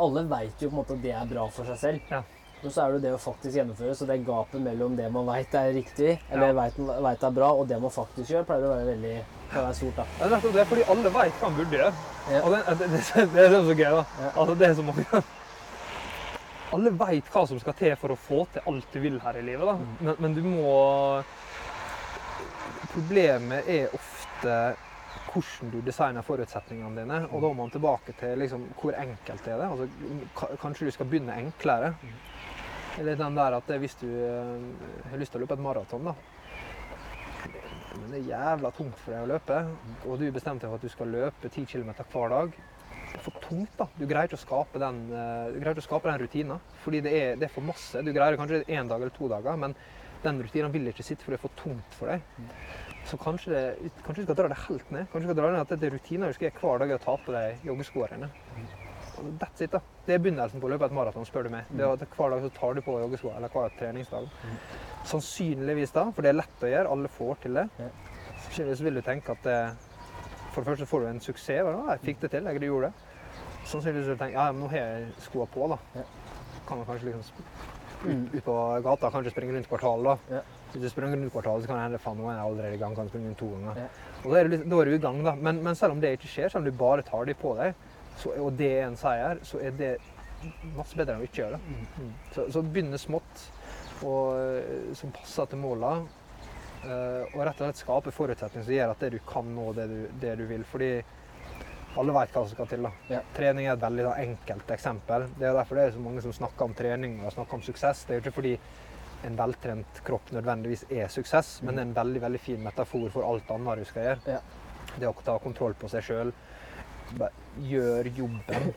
Alle 0.00 0.22
veit 0.30 0.62
jo 0.62 0.70
på 0.70 0.72
en 0.72 0.78
måte 0.78 0.96
at 0.96 1.02
det 1.04 1.12
er 1.18 1.28
bra 1.34 1.44
for 1.52 1.68
seg 1.68 1.80
selv. 1.82 2.14
Ja. 2.14 2.22
Men 2.64 2.72
så 2.72 2.80
er 2.80 2.94
det 2.94 3.02
det 3.04 3.10
å 3.12 3.20
faktisk 3.20 3.58
gjennomføre, 3.58 3.94
så 3.94 4.06
det 4.08 4.14
gapet 4.24 4.62
mellom 4.64 4.94
det 4.96 5.10
man 5.12 5.26
veit 5.28 5.52
er 5.60 5.66
riktig, 5.76 6.14
eller 6.32 6.54
Ja. 6.54 6.68
veit 7.04 7.24
er 7.28 7.34
bra, 7.36 7.50
og 7.52 7.68
det 7.68 7.76
man 7.82 7.92
faktisk 7.92 8.30
gjør, 8.30 8.46
pleier 8.48 8.64
å 8.64 8.70
være 8.72 8.86
veldig 8.88 9.14
å 9.52 9.64
være 9.66 9.74
stort. 9.74 9.96
da. 9.96 10.06
Det 10.16 10.24
er 10.24 10.30
nettopp 10.32 10.54
det, 10.54 10.64
fordi 10.70 10.86
alle 10.94 11.12
vet 11.18 11.40
hva 11.40 11.50
man 11.50 11.58
burde 11.58 11.76
gjøre. 11.76 11.92
Ja. 12.30 12.40
Og 12.40 12.54
det, 12.54 12.62
det, 12.78 12.88
det, 12.88 13.26
det 13.34 13.44
er 13.44 13.56
er 13.58 13.66
så 13.68 13.76
gøy, 13.76 13.90
da. 13.98 14.04
Ja. 14.22 14.30
Altså, 14.32 14.54
det 14.54 14.68
er 14.68 14.74
så 14.74 14.82
mange 14.82 15.22
Alle 16.74 16.90
vet 16.90 17.28
hva 17.30 17.44
som 17.46 17.60
skal 17.60 17.76
til 17.78 17.92
for 18.00 18.10
å 18.10 18.16
få 18.18 18.46
til 18.54 18.64
alt 18.66 18.88
du 18.96 18.98
vil 19.04 19.20
her 19.20 19.36
i 19.36 19.44
livet, 19.44 19.68
da. 19.68 19.76
Mm. 19.76 19.92
Men, 20.00 20.16
men 20.18 20.34
du 20.34 20.42
må 20.48 21.22
Problemet 22.94 23.68
er 23.68 23.92
ofte 23.92 24.56
hvordan 25.34 25.70
du 25.72 25.80
designer 25.84 26.22
forutsetningene 26.22 27.00
dine. 27.00 27.20
Og 27.30 27.42
da 27.42 27.48
må 27.50 27.64
man 27.64 27.70
tilbake 27.74 28.14
til 28.18 28.38
liksom, 28.38 28.68
hvor 28.80 28.94
enkelt 28.98 29.48
er 29.50 29.58
det 29.58 29.68
Altså, 29.68 30.56
kanskje 30.62 30.86
du 30.86 30.94
skal 30.94 31.06
begynne 31.10 31.36
enklere. 31.44 31.94
Eller 33.00 33.18
den 33.18 33.34
der 33.36 33.56
at 33.56 33.70
hvis 33.82 33.96
du 33.98 34.06
eh, 34.06 35.08
har 35.10 35.18
lyst 35.18 35.34
til 35.34 35.40
å 35.40 35.44
løpe 35.44 35.56
et 35.58 35.64
maraton, 35.64 36.06
da. 36.06 36.14
Men 37.94 38.12
det 38.12 38.20
er 38.20 38.30
jævla 38.30 38.70
tungt 38.74 39.00
for 39.00 39.14
deg 39.14 39.24
å 39.24 39.30
løpe, 39.32 39.58
og 40.04 40.20
du 40.20 40.28
bestemte 40.34 40.66
deg 40.66 40.70
for 40.72 40.78
at 40.78 40.86
du 40.86 40.92
skal 40.92 41.12
løpe 41.14 41.50
10 41.50 41.66
km 41.70 41.90
hver 42.12 42.32
dag. 42.32 42.56
Det 43.04 43.18
er 43.20 43.24
for 43.26 43.42
tungt, 43.42 43.74
da. 43.78 43.86
Du 43.98 44.06
greier 44.10 44.26
ikke 44.26 44.38
å 44.38 44.42
skape 44.42 44.80
den, 44.82 45.04
uh, 45.14 46.18
rutinen. 46.22 46.62
Fordi 46.82 47.02
det 47.04 47.12
er, 47.14 47.36
det 47.38 47.46
er 47.46 47.54
for 47.54 47.66
masse. 47.66 48.02
Du 48.02 48.10
greier 48.14 48.38
kanskje 48.38 48.64
én 48.66 48.90
dag 48.90 48.98
eller 48.98 49.14
to 49.14 49.28
dager, 49.30 49.58
men 49.58 49.76
den 50.24 50.40
rutinen 50.42 50.72
vil 50.74 50.90
ikke 50.90 51.06
sitte, 51.06 51.22
for 51.22 51.34
det 51.34 51.38
er 51.38 51.44
for 51.44 51.58
tungt 51.60 51.98
for 51.98 52.10
deg. 52.10 52.24
Så 53.06 53.18
kanskje, 53.20 53.52
det, 53.52 53.92
kanskje 54.02 54.24
du 54.24 54.26
skal 54.30 54.40
dra 54.40 54.48
det 54.50 54.62
helt 54.64 54.90
ned. 54.94 55.06
Kanskje 55.12 55.28
du 55.28 55.30
skal 55.30 55.42
dra 55.42 55.52
ned 55.52 55.62
at 55.62 55.76
det 55.76 55.90
er 55.90 55.94
rutiner 55.98 56.32
du 56.32 56.38
skal 56.38 56.50
gjøre 56.50 56.62
hver 56.62 56.82
dag, 56.82 56.96
å 56.96 57.04
ta 57.04 57.18
på 57.26 57.36
deg 57.36 57.68
joggeskoene 57.68 58.30
That's 59.40 59.62
it, 59.64 59.70
da. 59.72 59.80
Det 60.06 60.14
er 60.14 60.18
begynnelsen 60.24 60.60
på 60.60 60.68
å 60.68 60.70
løpe 60.74 60.84
et 60.88 60.92
maraton, 60.92 61.24
spør 61.28 61.44
du 61.44 61.50
meg. 61.54 61.64
Det 61.70 61.80
er 61.84 61.92
at 61.92 62.04
Hver 62.16 62.30
dag 62.34 62.42
så 62.42 62.50
tar 62.58 62.74
du 62.74 62.80
på 62.84 62.98
joggesko, 63.00 63.32
eller 63.36 63.48
hver 63.48 63.72
treningsdag. 63.78 64.28
Sannsynligvis 65.04 65.92
da, 65.92 66.06
for 66.14 66.22
det 66.24 66.32
er 66.32 66.38
lett 66.40 66.64
å 66.64 66.70
gjøre, 66.70 66.92
alle 66.94 67.10
får 67.12 67.40
til 67.44 67.58
det. 67.60 67.66
Sannsynligvis 68.46 68.84
vil 68.86 68.94
du 69.00 69.02
tenke 69.04 69.34
at 69.36 69.42
det, 69.44 69.58
for 70.54 70.62
det 70.62 70.70
første 70.70 70.86
får 70.88 71.00
du 71.00 71.06
en 71.10 71.20
suksess. 71.20 71.64
da, 71.68 71.92
Jeg 71.94 72.00
fikk 72.08 72.20
det 72.24 72.30
til, 72.36 72.44
jeg 72.44 72.60
gjorde 72.70 72.90
det. 72.90 72.94
Sannsynligvis 73.64 74.08
vil 74.08 74.16
du 74.18 74.22
tenke 74.24 74.38
ja, 74.38 74.50
men 74.52 74.62
nå 74.64 74.70
har 74.72 74.78
jeg 74.84 75.12
skoene 75.28 75.50
på, 75.54 75.68
da. 75.74 75.78
Kan 76.68 76.78
man 76.80 76.86
kanskje 76.86 77.12
liksom 77.12 77.44
Mm. 78.04 78.26
ut, 78.28 78.34
ut 78.34 78.44
på 78.44 78.54
gata, 78.84 79.08
kanskje 79.10 79.30
springe 79.32 79.54
rundt 79.54 79.68
kvartalet. 79.68 80.18
da. 80.28 80.40
Hvis 80.72 80.82
du 80.82 80.88
springer 80.90 81.16
rundt 81.16 81.32
kvartalet, 81.32 81.62
så 81.62 81.66
kan 81.70 81.76
det 81.78 81.84
hende 81.86 81.98
faen, 81.98 82.18
nå 82.18 82.26
er 82.28 82.34
jeg 82.36 82.44
allerede 82.44 82.74
i 82.74 82.76
gang. 82.76 82.94
kan 82.94 83.08
springe 83.08 83.26
rundt 83.30 83.38
to 83.38 83.46
ganger. 83.48 83.88
Og 84.24 84.30
da 84.30 84.36
er, 84.40 84.48
du, 84.48 84.56
da 84.58 84.76
er 84.80 84.84
du 84.84 84.90
i 84.94 84.98
gang, 84.98 85.24
da. 85.24 85.32
Men, 85.34 85.62
men 85.64 85.74
selv 85.74 85.92
om 85.92 86.00
det 86.02 86.10
ikke 86.18 86.28
skjer, 86.28 86.48
selv 86.52 86.56
om 86.60 86.64
du 86.70 86.76
bare 86.76 87.00
tar 87.02 87.24
de 87.24 87.32
på 87.34 87.54
deg, 87.56 87.72
så, 88.20 88.34
og 88.40 88.52
det 88.58 88.70
er 88.78 88.86
en 88.88 88.98
seier, 88.98 89.40
så 89.46 89.60
er 89.62 89.74
det 89.78 89.94
masse 90.76 90.96
bedre 90.96 91.16
enn 91.16 91.24
å 91.24 91.28
ikke 91.28 91.42
gjøre 91.42 91.58
det. 91.58 91.78
Mm. 91.96 92.12
Så, 92.34 92.46
så 92.52 92.62
begynne 92.62 93.00
smått, 93.00 93.44
og, 94.04 94.36
eh, 94.38 94.92
som 94.98 95.12
passer 95.14 95.50
til 95.50 95.62
måla. 95.62 95.96
eh, 96.84 97.34
og 97.34 97.42
rett 97.46 97.60
og 97.60 97.68
slett 97.68 97.80
skape 97.80 98.12
forutsetninger 98.12 98.66
som 98.66 98.74
gjør 98.74 98.92
at 98.92 99.04
det 99.04 99.12
du 99.14 99.20
kan 99.24 99.46
nå 99.56 99.70
det 99.72 99.86
du, 99.88 100.00
det 100.20 100.34
du 100.36 100.44
vil. 100.50 100.64
Fordi 100.68 100.90
alle 101.96 102.14
vet 102.16 102.34
hva 102.34 102.42
som 102.42 102.56
skal 102.56 102.68
til. 102.68 102.82
da. 102.82 102.90
Ja. 103.08 103.20
Trening 103.36 103.68
er 103.68 103.76
et 103.76 103.84
veldig 103.84 104.04
da, 104.08 104.14
enkelt 104.20 104.70
eksempel. 104.76 105.28
Det 105.38 105.48
er 105.48 105.54
derfor 105.56 105.78
det 105.78 105.86
er 105.88 105.94
så 105.94 106.02
mange 106.02 106.24
som 106.24 106.34
snakker 106.34 106.66
om 106.66 106.74
trening 106.74 107.20
og 107.24 107.32
snakker 107.32 107.60
om 107.60 107.62
suksess. 107.62 108.04
Det 108.04 108.14
er 108.14 108.20
jo 108.20 108.24
ikke 108.26 108.38
fordi 108.40 108.56
en 109.24 109.38
veltrent 109.38 110.02
kropp 110.04 110.34
nødvendigvis 110.36 110.84
er 110.92 111.08
suksess, 111.08 111.62
men 111.62 111.78
det 111.78 111.80
er 111.80 111.88
en 111.88 111.96
veldig 111.96 112.20
veldig 112.26 112.40
fin 112.44 112.60
metafor 112.60 113.06
for 113.14 113.24
alt 113.24 113.48
annet 113.54 113.80
du 113.80 113.88
skal 113.88 114.10
gjøre. 114.10 114.34
Ja. 114.36 114.42
Det 114.98 115.08
å 115.08 115.14
ta 115.24 115.38
kontroll 115.42 115.72
på 115.80 115.88
seg 115.88 116.04
sjøl. 116.04 116.34
Gjør 117.64 118.08
jobben. 118.16 118.72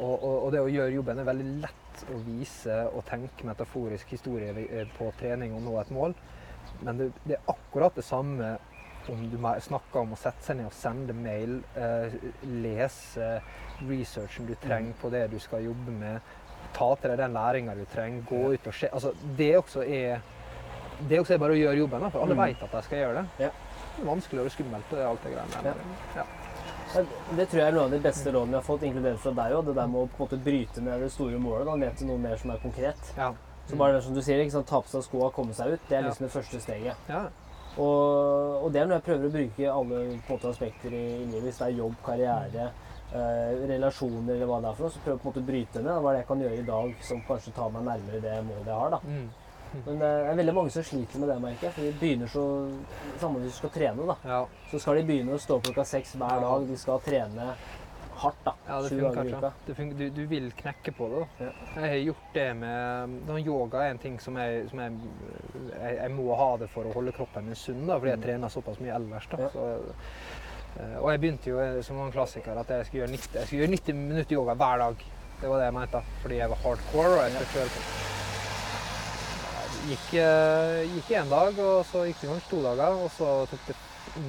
Og, 0.00 0.12
og, 0.24 0.36
og 0.46 0.52
det 0.54 0.60
å 0.62 0.68
gjøre 0.72 0.94
jobben 0.94 1.18
er 1.20 1.26
veldig 1.28 1.46
lett 1.62 2.02
å 2.12 2.18
vise 2.26 2.76
og 2.92 3.04
tenke 3.08 3.44
metaforisk 3.46 4.12
historie 4.14 4.52
eh, 4.64 4.86
på 4.96 5.10
trening 5.20 5.54
og 5.56 5.62
nå 5.66 5.74
et 5.80 5.90
mål. 5.94 6.14
Men 6.82 6.98
det, 6.98 7.10
det 7.26 7.36
er 7.38 7.50
akkurat 7.52 7.94
det 7.98 8.04
samme 8.06 8.54
om 9.10 9.24
du 9.32 9.36
snakker 9.66 10.00
om 10.04 10.12
å 10.14 10.18
sette 10.20 10.44
seg 10.46 10.60
ned 10.60 10.68
og 10.68 10.76
sende 10.78 11.14
mail, 11.16 11.56
eh, 11.74 12.14
lese 12.62 13.32
researchen 13.88 14.46
du 14.46 14.54
trenger 14.62 14.94
på 15.00 15.10
det 15.10 15.24
du 15.32 15.38
skal 15.42 15.64
jobbe 15.66 15.90
med, 15.90 16.20
ta 16.76 16.92
til 17.00 17.10
deg 17.12 17.18
den 17.18 17.34
læringa 17.34 17.74
du 17.76 17.82
trenger, 17.92 18.22
gå 18.30 18.44
ut 18.54 18.68
og 18.70 18.76
se. 18.78 18.88
Altså, 18.94 19.10
det 19.38 19.56
også 19.58 19.82
er 19.82 20.22
det 21.08 21.18
også 21.18 21.34
er 21.34 21.40
bare 21.42 21.56
å 21.56 21.58
gjøre 21.58 21.80
jobben, 21.80 22.04
da, 22.04 22.08
for 22.14 22.22
alle 22.22 22.36
Mm. 22.36 22.44
vet 22.46 22.62
at 22.62 22.72
de 22.76 22.82
skal 22.86 22.98
gjøre 23.00 23.14
det. 23.18 23.46
Ja. 23.48 23.50
Det 23.96 24.02
er 24.04 24.06
vanskelig 24.06 24.44
og 24.44 24.50
skummelt, 24.54 24.90
det 24.90 25.00
er 25.02 25.08
alt 25.08 25.24
det 25.26 25.32
greiene 25.34 25.62
der. 25.66 25.80
Ja. 26.14 26.22
Ja, 26.22 26.26
Det 26.92 27.46
tror 27.48 27.60
jeg 27.60 27.66
er 27.66 27.76
noe 27.76 27.86
av 27.86 27.94
de 27.94 28.00
beste 28.04 28.32
rådene 28.32 28.56
jeg 28.56 28.60
har 28.60 28.66
fått, 28.66 28.82
inkludert 28.88 29.22
fra 29.22 29.32
deg 29.38 29.54
òg. 29.56 29.64
Det 29.68 29.76
der 29.78 29.88
med 29.88 30.02
å 30.02 30.08
på 30.10 30.18
en 30.18 30.24
måte 30.26 30.38
bryte 30.44 30.84
ned 30.84 31.00
det 31.06 31.12
store 31.14 31.38
målet 31.40 31.68
da, 31.70 31.76
ned 31.80 31.96
til 31.96 32.10
noe 32.10 32.20
mer 32.20 32.36
som 32.40 32.52
er 32.52 32.60
konkret. 32.62 33.12
Ja. 33.16 33.30
Så 33.68 33.78
bare 33.78 33.96
det 33.96 34.02
som 34.04 34.16
du 34.16 34.20
sier, 34.20 34.42
ikke 34.42 34.56
sant, 34.58 34.68
ta 34.68 34.82
på 34.82 34.90
seg 34.90 35.06
skoa 35.06 35.30
og 35.30 35.36
komme 35.36 35.54
seg 35.56 35.72
ut, 35.76 35.88
det 35.88 35.96
er 35.96 36.06
liksom 36.08 36.26
det 36.26 36.32
første 36.34 36.60
steget. 36.60 37.08
Ja. 37.08 37.22
Og, 37.80 38.64
og 38.66 38.72
det 38.74 38.82
er 38.82 38.88
når 38.88 38.98
jeg 38.98 39.06
prøver 39.06 39.28
å 39.28 39.34
bruke 39.36 39.68
alle 39.72 40.00
på 40.02 40.16
en 40.16 40.24
måte, 40.34 40.50
aspekter 40.50 40.92
i, 40.92 41.04
i 41.22 41.28
livet. 41.30 41.46
Hvis 41.46 41.60
det 41.62 41.68
er 41.70 41.78
jobb, 41.78 41.94
karriere, 42.04 42.66
eh, 43.12 43.62
relasjoner 43.70 44.34
eller 44.34 44.50
hva 44.50 44.58
det 44.60 44.72
er 44.72 44.76
for 44.76 44.88
noe, 44.88 44.92
så 44.92 45.04
prøver 45.04 45.16
jeg 45.16 45.22
på 45.22 45.28
en 45.28 45.32
måte 45.32 45.44
å 45.44 45.48
bryte 45.52 45.84
ned. 45.86 45.94
Hva 45.94 46.10
er 46.10 46.18
det 46.18 46.24
jeg 46.24 46.28
kan 46.32 46.44
gjøre 46.44 46.58
i 46.58 46.66
dag 46.68 47.06
som 47.08 47.22
kanskje 47.30 47.54
tar 47.56 47.72
meg 47.72 47.88
nærmere 47.88 48.20
det 48.26 48.36
målet 48.50 48.68
jeg 48.74 48.80
har. 48.82 48.98
da. 48.98 49.00
Mm. 49.06 49.30
Men 49.86 49.98
det 50.02 50.08
er 50.28 50.34
veldig 50.36 50.54
mange 50.54 50.70
som 50.74 50.84
sliter 50.84 51.18
med 51.22 51.28
det, 51.32 51.36
merker 51.42 51.68
jeg. 51.68 51.72
For 51.76 51.82
de 51.86 51.92
begynner 52.00 52.28
så 52.28 52.42
Samme 53.20 53.40
hvis 53.40 53.54
du 53.54 53.58
skal 53.62 53.70
trene, 53.76 54.06
da. 54.10 54.16
Ja. 54.28 54.40
Så 54.70 54.80
skal 54.82 54.98
de 55.00 55.04
begynne 55.08 55.36
å 55.36 55.40
stå 55.40 55.60
klokka 55.64 55.84
seks 55.88 56.14
hver 56.20 56.42
dag. 56.44 56.66
De 56.68 56.76
skal 56.76 57.00
trene 57.06 57.52
hardt, 58.22 58.42
da. 58.44 58.52
Ja, 58.68 58.76
det 58.82 58.90
funker 58.92 59.74
funker, 59.74 59.96
du, 59.98 60.10
du 60.14 60.26
vil 60.30 60.50
knekke 60.54 60.92
på 60.94 61.08
det. 61.10 61.22
da. 61.22 61.46
Ja. 61.46 61.52
Jeg 61.80 61.88
har 61.94 62.02
gjort 62.06 62.28
det 62.36 62.44
med 62.60 63.40
Yoga 63.46 63.80
er 63.86 63.94
en 63.96 63.98
ting 63.98 64.20
som, 64.22 64.36
jeg, 64.38 64.68
som 64.70 64.78
jeg, 64.84 64.92
jeg, 65.72 65.96
jeg 65.96 66.12
må 66.14 66.28
ha 66.38 66.50
det 66.60 66.68
for 66.70 66.86
å 66.86 66.92
holde 66.94 67.14
kroppen 67.16 67.48
min 67.48 67.58
sunn, 67.58 67.82
da, 67.88 67.96
fordi 67.98 68.12
jeg 68.12 68.20
Mm. 68.20 68.26
trener 68.28 68.48
såpass 68.52 68.78
mye 68.84 68.94
ellers. 68.94 69.26
da. 69.32 69.40
Ja. 69.42 69.48
Så, 69.56 69.66
eh, 70.78 70.96
og 71.00 71.10
jeg 71.10 71.20
begynte 71.24 71.50
jo 71.50 71.58
eh, 71.64 71.80
som 71.82 71.98
en 72.04 72.12
klassiker 72.14 72.60
at 72.60 72.68
jeg 72.76 72.86
skulle 72.86 73.06
gjøre 73.06 73.16
90, 73.16 73.46
skulle 73.48 73.62
gjøre 73.64 73.74
90 73.80 73.94
minutter 74.04 74.34
yoga 74.38 74.54
hver 74.54 74.78
dag. 74.86 75.04
Det 75.40 75.48
var 75.50 75.58
det 75.58 75.64
jeg 75.72 75.74
mente, 75.80 76.02
fordi 76.22 76.36
jeg 76.38 76.48
var 76.54 76.62
hardcore. 76.62 77.16
og 77.16 77.22
jeg 77.24 77.32
skulle 77.32 77.52
føle 77.56 77.70
på 77.74 78.11
Gikk, 79.82 80.14
eh, 80.14 80.82
gikk 80.94 81.10
en 81.18 81.30
dag, 81.32 81.56
og 81.58 81.80
så 81.88 82.04
gikk 82.06 82.20
det 82.22 82.28
kanskje 82.30 82.50
to 82.52 82.60
dager, 82.62 82.98
og 83.02 83.08
så 83.10 83.30
tok 83.50 83.64
det 83.66 83.76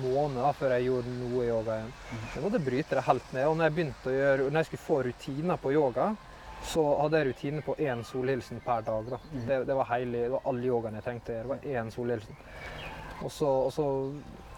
måneder 0.01 0.55
før 0.57 0.73
jeg 0.73 0.87
gjorde 0.87 1.13
noe 1.19 1.45
yoga 1.45 1.75
igjen. 1.77 1.91
Jeg 2.33 2.43
måtte 2.45 2.61
bryte 2.65 2.97
det 2.97 3.03
helt 3.05 3.33
ned. 3.35 3.47
Og 3.49 3.57
når 3.57 3.67
jeg 3.67 3.75
begynte 3.75 4.09
å 4.09 4.15
gjøre, 4.15 4.47
når 4.47 4.59
jeg 4.59 4.69
skulle 4.71 4.85
få 4.87 4.97
rutiner 5.07 5.59
på 5.61 5.73
yoga, 5.75 6.07
så 6.63 6.83
hadde 7.01 7.19
jeg 7.19 7.27
rutine 7.29 7.61
på 7.65 7.75
én 7.75 8.01
solhilsen 8.07 8.63
per 8.65 8.81
dag. 8.87 9.09
Da. 9.11 9.19
Mhm. 9.31 9.45
Det, 9.47 9.59
det 9.67 9.75
var 9.77 9.89
heilig. 9.91 10.23
Det 10.23 10.31
var 10.31 10.49
all 10.49 10.63
yogaen 10.63 10.97
jeg 10.97 11.03
trengte. 11.03 11.37
Det 11.43 11.51
var 11.51 11.69
én 11.75 11.91
solhilsen. 11.91 12.41
Og 13.23 13.31
så, 13.31 13.49
og 13.67 13.71
så 13.75 13.87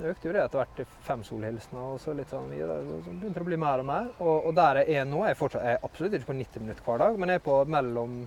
økte 0.05 0.29
jo 0.29 0.33
det 0.33 0.43
etter 0.45 0.61
hvert 0.61 0.75
til 0.79 0.87
fem 1.03 1.23
solhilsener, 1.27 1.91
og 1.95 1.99
så 2.01 2.15
litt 2.15 2.31
sånn 2.31 2.47
videre. 2.53 2.79
Så 2.87 3.01
begynte 3.09 3.35
det 3.35 3.43
å 3.43 3.49
bli 3.51 3.59
mer 3.59 3.83
og 3.83 3.89
mer. 3.89 4.09
Og, 4.19 4.47
og 4.47 4.55
der 4.55 4.81
jeg 4.83 5.01
er 5.01 5.09
nå, 5.09 5.25
jeg 5.27 5.39
fortsatt 5.39 5.65
jeg 5.67 5.77
er 5.77 5.85
absolutt 5.89 6.17
ikke 6.17 6.31
på 6.31 6.39
90 6.39 6.65
minutter 6.65 6.87
hver 6.87 7.03
dag, 7.03 7.19
men 7.19 7.33
jeg 7.33 7.41
er 7.41 7.45
på 7.49 7.59
mellom 7.75 8.17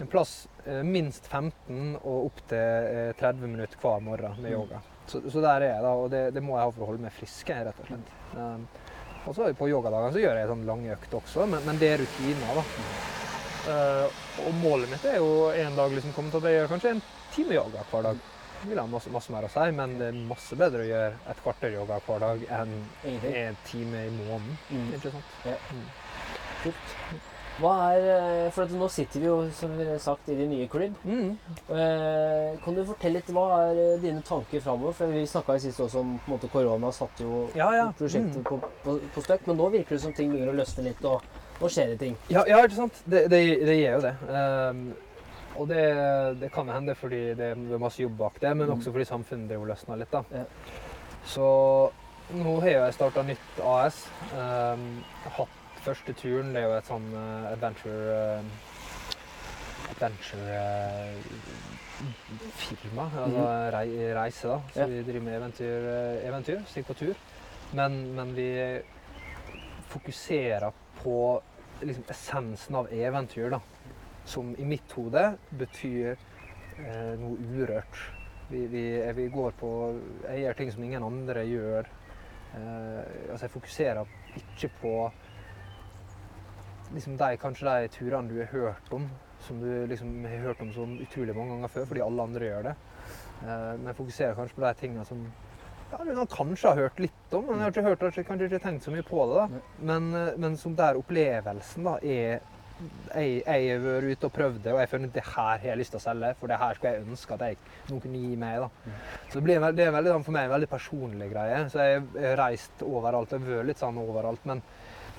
en 0.00 0.06
plass 0.10 0.48
eh, 0.66 0.82
minst 0.82 1.26
15 1.30 1.96
og 2.02 2.26
opp 2.30 2.40
til 2.50 2.58
eh, 2.58 3.12
30 3.20 3.46
minutter 3.52 3.78
hver 3.82 4.00
morgen 4.02 4.34
med 4.40 4.50
Mm. 4.50 4.56
yoga. 4.58 4.80
Så, 5.06 5.20
så 5.30 5.40
der 5.44 5.60
er 5.60 5.68
jeg, 5.74 5.82
da, 5.84 5.90
og 6.00 6.10
det, 6.10 6.22
det 6.34 6.42
må 6.42 6.54
jeg 6.56 6.64
ha 6.64 6.70
for 6.72 6.82
å 6.86 6.86
holde 6.88 7.04
meg 7.04 7.12
frisk, 7.12 7.50
rett 7.52 7.80
og 7.82 7.88
slett. 7.90 8.12
Um, 8.34 8.62
og 9.28 9.34
så 9.36 9.50
på 9.56 9.68
yogadagene 9.68 10.12
så 10.14 10.22
gjør 10.22 10.38
jeg 10.40 10.48
sånn 10.48 10.62
lange 10.68 10.94
økter 10.94 11.18
også, 11.20 11.44
men, 11.48 11.60
men 11.68 11.78
det 11.80 11.90
er 11.92 12.00
rutiner, 12.00 12.56
da. 12.56 12.64
Uh, 13.64 14.22
og 14.46 14.56
målet 14.62 14.90
mitt 14.92 15.04
er 15.08 15.18
jo 15.20 15.28
en 15.52 15.76
dag 15.76 15.92
liksom 15.96 16.12
komme 16.16 16.32
til 16.32 16.40
at 16.40 16.48
jeg 16.50 16.58
gjør 16.58 16.72
kanskje 16.72 16.94
en 16.96 17.02
time 17.36 17.54
yoga 17.56 17.84
hver 17.92 18.08
dag. 18.08 18.24
Det 18.64 18.70
vil 18.70 18.80
ha 18.80 18.86
masse, 18.88 19.12
masse 19.12 19.32
mer 19.32 19.44
å 19.44 19.52
si, 19.52 19.64
men 19.76 19.94
det 20.00 20.08
er 20.08 20.18
masse 20.32 20.56
bedre 20.56 20.84
å 20.84 20.88
gjøre 20.88 21.12
et 21.34 21.40
kvarter 21.44 21.76
yoga 21.76 22.00
hver 22.06 22.24
dag 22.24 22.44
enn 22.62 22.74
en 23.28 23.58
time 23.68 24.06
i 24.08 24.12
måneden. 24.16 24.56
Mm. 24.72 24.90
Ikke 24.96 25.12
sant? 25.12 25.38
Kult. 26.64 26.96
Er 27.62 28.00
eh, 28.10 28.50
For 28.50 28.66
nå 28.66 28.88
sitter 28.90 29.20
vi 29.22 29.26
jo, 29.28 29.36
som 29.54 29.70
sagt, 30.02 30.28
i 30.28 30.34
din 30.34 30.50
nye 30.50 30.66
klubb. 30.68 30.94
Mm. 31.06 31.36
Eh, 31.70 32.58
Kan 32.64 32.74
du 32.74 32.82
fortelle 32.88 33.20
litt 33.20 33.30
hva 33.30 33.44
er 33.68 33.78
eh, 33.78 34.00
dine 34.02 34.22
tanker 34.26 34.60
framover? 34.64 34.92
For 34.98 35.06
vi 35.14 35.22
snakka 35.30 35.54
sist 35.62 35.78
også 35.80 36.00
om 36.02 36.16
på 36.18 36.32
en 36.32 36.34
måte, 36.34 36.50
korona 36.50 36.90
satte 36.92 37.22
jo 37.22 37.44
Ja, 37.54 37.70
ja. 37.76 37.86
prosjektet 37.98 38.40
Mm. 38.42 38.44
på, 38.48 38.58
på, 38.82 38.96
på 39.14 39.22
støkk, 39.22 39.46
men 39.46 39.56
nå 39.60 39.70
virker 39.70 39.94
det 39.94 40.02
som 40.02 40.12
ting 40.12 40.32
begynner 40.32 40.50
å 40.50 40.58
løsne 40.58 40.82
litt, 40.88 41.04
og 41.06 41.22
nå 41.60 41.70
skjer 41.70 41.94
det 41.94 41.98
ting. 42.02 42.16
Ja, 42.28 42.42
ja, 42.50 42.58
ikke 42.66 42.74
sant? 42.80 42.98
Det, 43.06 43.28
det, 43.30 43.42
det 43.70 43.78
gjør 43.78 44.00
jo 44.00 44.04
det. 44.08 44.14
Um, 44.34 44.84
og 45.54 45.68
det, 45.70 45.82
det 46.40 46.50
kan 46.52 46.68
hende 46.74 46.96
fordi 46.98 47.22
det 47.38 47.52
er 47.54 47.78
masse 47.78 48.02
jobb 48.02 48.16
bak 48.18 48.40
det, 48.42 48.50
men 48.56 48.66
Mm. 48.66 48.78
også 48.80 48.90
fordi 48.90 49.06
samfunnet 49.06 49.48
driver 49.52 49.62
og 49.68 49.70
løsner 49.76 50.00
litt. 50.02 50.10
da. 50.10 50.24
Ja. 50.34 50.44
Så 51.24 51.46
nå 52.34 52.56
har 52.64 52.68
jeg 52.74 52.94
starta 52.98 53.22
nytt 53.22 53.60
AS. 53.62 54.08
Um, 54.34 55.04
hatt 55.38 55.60
første 55.84 56.14
turen. 56.16 56.52
Det 56.54 56.62
er 56.62 56.68
jo 56.68 56.76
et 56.78 56.88
sånn 56.88 57.06
uh, 57.12 57.50
adventure 57.52 58.16
uh, 58.40 58.70
Adventure 59.92 60.56
uh, 60.56 61.16
firma, 62.58 63.04
altså 63.20 63.44
rei, 63.74 63.88
reise, 64.16 64.48
da. 64.48 64.56
Så 64.72 64.80
Ja. 64.80 64.86
vi 64.90 65.02
driver 65.04 65.26
med 65.26 65.36
eventyr, 65.36 65.88
eventyr 66.24 66.62
stikk 66.70 66.88
på 66.88 66.96
tur. 66.98 67.20
Men, 67.76 67.98
men 68.16 68.32
vi 68.34 68.48
fokuserer 69.92 70.72
på 71.02 71.18
liksom, 71.82 72.06
essensen 72.10 72.78
av 72.80 72.88
eventyr. 72.92 73.50
da. 73.50 73.60
som 74.24 74.54
i 74.56 74.64
mitt 74.64 74.92
hode 74.96 75.36
betyr 75.50 76.16
noe 77.20 77.36
urørt. 77.54 77.98
Vi, 78.48 78.66
vi, 78.72 79.12
vi 79.14 79.28
går 79.28 79.52
på 79.60 79.68
Jeg 80.24 80.40
gjør 80.40 80.56
ting 80.56 80.72
som 80.72 80.84
ingen 80.84 81.04
andre 81.04 81.44
gjør. 81.44 81.90
Altså 82.56 83.44
jeg 83.44 83.50
fokuserer 83.50 84.04
ikke 84.40 84.70
på 84.80 84.94
liksom 86.92 87.16
de, 87.20 87.30
kanskje 87.40 87.70
de 87.70 87.92
turene 87.94 88.30
du 88.30 88.40
har 88.42 88.50
hørt 88.52 88.92
om, 88.92 89.08
som 89.46 89.60
du 89.60 89.86
liksom 89.90 90.24
har 90.24 90.44
hørt 90.48 90.62
om 90.64 90.72
så 90.74 90.86
utrolig 91.06 91.36
mange 91.36 91.56
ganger 91.56 91.72
før, 91.76 91.88
fordi 91.90 92.04
alle 92.04 92.28
andre 92.28 92.50
gjør 92.50 92.68
det. 92.70 92.76
Eh, 93.42 93.72
men 93.78 93.90
jeg 93.90 93.98
fokuserer 94.00 94.38
kanskje 94.38 94.58
på 94.58 94.64
de 94.64 94.72
tingene 94.80 95.04
som 95.08 95.26
ja, 95.92 96.00
du 96.00 96.24
kanskje 96.26 96.72
har 96.72 96.82
hørt 96.86 97.04
litt 97.04 97.36
om, 97.36 97.44
men 97.46 97.60
jeg 97.60 97.66
har 97.66 97.74
ikke 97.74 97.86
hørt, 97.88 98.02
kanskje, 98.02 98.26
kanskje 98.26 98.50
ikke 98.50 98.64
tenkt 98.64 98.86
så 98.86 98.94
mye 98.94 99.06
på 99.06 99.28
det. 99.30 99.42
da. 99.42 99.62
Men, 99.92 100.10
eh, 100.14 100.34
men 100.40 100.58
som 100.60 100.76
der 100.76 100.98
opplevelsen 101.00 101.86
da 101.86 101.98
er 102.02 102.40
jeg, 103.14 103.42
jeg 103.46 103.66
har 103.70 103.82
vært 103.84 104.16
ute 104.16 104.28
og 104.28 104.32
prøvd 104.34 104.56
det, 104.64 104.72
og 104.74 104.80
jeg 104.82 104.90
føler 104.90 105.10
at 105.10 105.14
det 105.14 105.24
her 105.28 105.50
har 105.52 105.66
jeg 105.68 105.78
lyst 105.78 105.94
til 105.94 106.00
å 106.00 106.04
selge. 106.04 106.30
For 106.40 106.50
det 106.50 106.58
her 106.58 106.74
skulle 106.74 106.92
jeg 106.94 107.04
ønske 107.04 107.36
at 107.36 107.44
jeg, 107.46 107.58
noen 107.90 108.00
kunne 108.02 108.22
gi 108.24 108.38
meg. 108.40 108.64
da. 108.64 108.94
Så 109.28 109.38
det, 109.38 109.44
blir, 109.46 109.66
det 109.78 109.86
er 109.86 109.94
veldig, 109.94 110.14
for 110.26 110.36
meg 110.36 110.48
en 110.48 110.54
veldig 110.56 110.70
personlig 110.72 111.28
greie. 111.30 111.60
Så 111.70 111.86
jeg 111.86 112.02
har 112.16 112.40
reist 112.40 112.82
overalt. 112.86 113.30
Jeg 113.30 113.44
har 113.44 113.60
vært 113.60 113.70
litt 113.70 113.82
sånn 113.84 114.00
overalt. 114.02 114.42
Men 114.50 114.64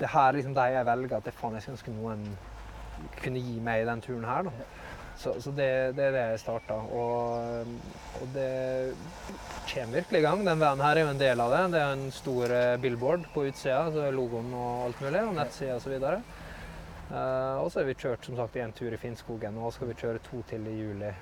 det 0.00 0.12
her 0.12 0.28
er 0.28 0.38
liksom 0.38 0.54
det 0.56 0.66
jeg 0.74 0.86
velger 0.86 1.16
at 1.16 1.28
det 1.28 1.34
faen, 1.36 1.56
jeg 1.56 1.62
skulle 1.62 1.76
ønske 1.78 1.96
noen 1.96 2.26
kunne 3.20 3.42
gi 3.44 3.60
meg 3.60 3.86
den 3.88 4.02
turen 4.04 4.24
her. 4.28 4.48
da. 4.48 4.66
Så, 5.16 5.32
så 5.40 5.50
det, 5.56 5.68
det 5.96 6.10
er 6.10 6.12
det 6.12 6.24
jeg 6.30 6.40
starta. 6.42 6.76
Og, 6.92 7.68
og 8.20 8.32
det 8.34 8.94
kommer 9.70 10.02
virkelig 10.02 10.20
i 10.20 10.26
gang. 10.26 10.42
Den 10.44 10.60
veien 10.60 10.82
her 10.84 10.98
er 10.98 11.06
jo 11.06 11.12
en 11.14 11.22
del 11.22 11.42
av 11.44 11.54
det. 11.54 11.62
Det 11.72 11.82
er 11.82 11.94
en 11.94 12.10
stor 12.12 12.52
eh, 12.52 12.72
billboard 12.82 13.24
på 13.32 13.46
utsida, 13.48 13.86
så 13.94 14.04
er 14.04 14.16
logoen 14.16 14.52
og 14.52 14.88
alt 14.88 15.00
mulig, 15.04 15.22
og 15.24 15.38
nettsida 15.38 15.78
osv. 15.78 15.96
Uh, 17.06 17.62
og 17.62 17.68
så 17.70 17.78
har 17.78 17.86
vi 17.86 17.94
kjørt 17.94 18.24
som 18.26 18.34
sagt 18.34 18.56
en 18.58 18.72
tur 18.74 18.90
i 18.90 18.98
Finnskogen, 18.98 19.54
og 19.54 19.68
nå 19.68 19.72
skal 19.72 19.92
vi 19.92 19.98
kjøre 20.00 20.22
to 20.26 20.40
til 20.50 20.64
i 20.66 20.74
juli. 20.74 21.12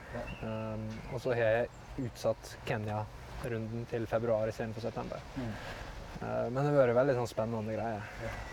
Um, 0.40 0.86
og 1.12 1.20
så 1.20 1.34
har 1.36 1.58
jeg 1.58 2.06
utsatt 2.06 2.54
Kenya-runden 2.64 3.84
til 3.90 4.06
februar 4.08 4.48
istedenfor 4.48 4.86
september. 4.86 5.20
Mm. 5.36 5.52
Uh, 6.24 6.46
men 6.48 6.62
det 6.64 6.70
har 6.72 6.80
vært 6.86 6.96
veldig 7.02 7.14
sånn 7.20 7.28
spennende 7.30 7.74
greier. 7.76 8.04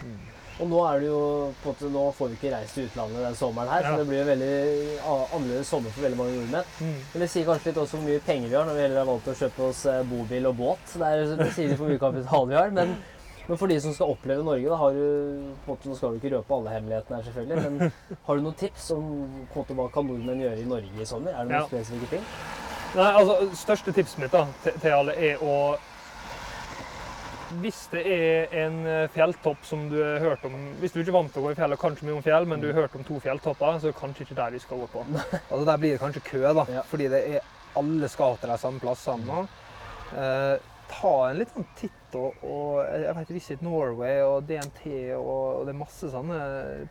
Mm. 0.04 0.20
Og 0.62 0.68
nå 0.70 0.80
er 0.86 1.00
det 1.02 1.08
jo 1.08 1.20
måte, 1.64 1.88
nå 1.90 2.02
får 2.14 2.28
vi 2.34 2.36
ikke 2.38 2.50
reist 2.54 2.76
til 2.76 2.90
utlandet 2.90 3.24
den 3.24 3.38
sommeren 3.40 3.70
her, 3.72 3.86
Ja. 3.86 3.94
så 3.96 4.02
det 4.02 4.08
blir 4.12 4.20
en 4.22 4.28
veldig 4.28 4.58
annerledes 5.08 5.70
sommer 5.72 5.94
for 5.96 6.04
veldig 6.06 6.20
mange 6.20 6.36
nordmenn. 6.36 6.68
Mm. 6.82 6.98
Men 7.14 7.24
det 7.24 7.30
sier 7.32 7.48
kanskje 7.48 7.72
litt 7.72 7.80
også 7.82 7.98
hvor 7.98 8.06
mye 8.10 8.20
penger 8.28 8.52
vi 8.52 8.58
har 8.60 8.68
når 8.68 8.76
vi 8.78 8.84
heller 8.84 9.00
har 9.02 9.08
valgt 9.10 9.32
å 9.32 9.38
kjøpe 9.40 9.64
oss 9.72 9.86
eh, 9.90 10.04
bobil 10.12 10.50
og 10.52 10.56
båt. 10.60 10.94
Det, 10.94 11.08
er, 11.08 11.34
det 11.40 11.48
sier 11.56 11.72
litt 11.72 11.80
hvor 11.82 11.90
mye 11.90 12.04
kapital 12.04 12.46
vi 12.52 12.58
har. 12.60 12.70
Men, 12.78 12.94
men 13.48 13.58
for 13.64 13.72
de 13.74 13.80
som 13.82 13.96
skal 13.96 14.12
oppleve 14.14 14.44
Norge, 14.46 14.70
da 14.70 14.78
har 14.84 15.00
du 15.00 15.02
på 15.02 15.72
en 15.72 15.72
måte, 15.72 15.90
Nå 15.90 15.98
skal 15.98 16.12
du 16.14 16.20
ikke 16.22 16.34
røpe 16.36 16.58
alle 16.60 16.76
hemmelighetene 16.76 17.18
her, 17.22 17.30
selvfølgelig, 17.32 17.64
men 17.80 17.96
har 18.28 18.36
du 18.36 18.46
noen 18.46 18.60
tips 18.62 18.90
om 19.00 19.08
måte, 19.56 19.74
hva 19.80 19.88
kan 19.96 20.06
nordmenn 20.12 20.44
gjøre 20.46 20.60
i 20.62 20.68
Norge 20.76 21.02
i 21.02 21.08
sommer? 21.10 21.32
Er 21.32 21.48
det 21.48 21.56
noen 21.56 21.64
Ja. 21.64 21.70
spesifikke 21.72 22.12
ting? 22.18 22.28
Nei, 22.92 23.08
altså, 23.16 23.40
største 23.56 23.96
tipset 23.96 24.20
mitt 24.20 24.36
da, 24.36 24.44
til, 24.68 24.78
til 24.84 24.94
alle 25.00 25.16
er 25.16 25.42
å 25.42 25.56
Hvis 27.60 27.82
det 27.92 28.02
er 28.08 28.54
en 28.64 28.78
eh, 28.88 29.08
fjelltopp 29.12 29.66
som 29.68 29.88
du 29.92 29.98
har 30.00 30.22
hørt 30.24 30.46
om 30.48 30.54
Hvis 30.80 30.94
du 30.94 31.02
ikke 31.02 31.12
er 31.12 31.18
vant 31.18 31.34
til 31.34 31.42
å 31.42 31.46
gå 31.46 31.52
i 31.52 31.58
fjell 31.58 31.76
og 31.76 31.82
kanskje 31.82 32.08
mye 32.08 32.18
om 32.20 32.24
fjell, 32.26 32.48
men 32.48 32.62
du 32.64 32.70
har 32.70 32.84
hørt 32.84 32.96
om 32.96 33.04
to 33.08 33.20
fjelltopper, 33.20 33.80
så 33.80 33.90
er 33.90 33.92
det 33.92 34.00
kanskje 34.00 34.26
ikke 34.28 34.38
der 34.40 34.54
vi 34.56 34.62
skal 34.64 34.84
gå 34.84 34.88
på. 34.94 35.06
Altså 35.52 35.64
Der 35.68 35.82
blir 35.82 35.96
det 35.96 36.04
kanskje 36.04 36.24
kø, 36.30 36.44
da. 36.48 36.66
Ja. 36.72 36.84
Fordi 36.88 37.10
det 37.12 37.24
er 37.36 37.50
alle 37.80 38.12
skal 38.12 38.38
til 38.40 38.52
de 38.52 38.58
samme 38.62 38.84
plassene. 38.84 39.42
Eh, 40.12 40.70
ta 40.92 41.14
en 41.30 41.40
liten 41.40 41.68
titt 41.80 42.16
og, 42.20 42.40
og 42.44 42.82
jeg 42.84 43.16
vet 43.16 43.30
Visit 43.32 43.62
Norway 43.64 44.20
og 44.26 44.48
DNT 44.48 44.82
og, 45.16 45.62
og 45.62 45.62
det 45.68 45.72
er 45.72 45.80
masse 45.80 46.10
sånne 46.12 46.40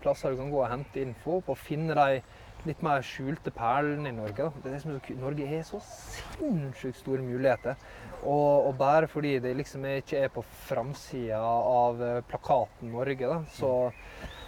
plasser 0.01 0.33
du 0.33 0.41
kan 0.41 0.53
gå 0.53 0.63
og 0.63 0.71
hente 0.73 1.03
info 1.05 1.41
på. 1.45 1.57
Finne 1.61 1.97
de 1.97 2.23
litt 2.69 2.83
mer 2.85 3.05
skjulte 3.07 3.53
perlen 3.55 4.09
i 4.09 4.13
Norge. 4.15 4.49
Da. 4.49 4.63
Det 4.65 4.73
er 4.73 4.77
er 4.77 4.83
så. 4.85 5.15
Norge 5.21 5.47
har 5.49 5.63
så 5.67 5.81
sinnssykt 5.85 7.01
store 7.01 7.25
muligheter. 7.25 7.81
Og, 8.21 8.69
og 8.69 8.77
bare 8.79 9.09
fordi 9.09 9.39
det 9.41 9.55
liksom 9.57 9.87
ikke 9.89 10.25
er 10.27 10.33
på 10.35 10.45
framsida 10.67 11.41
av 11.41 12.03
eh, 12.05 12.21
plakaten 12.29 12.93
Norge, 12.93 13.31
da, 13.31 13.39
så, 13.57 13.73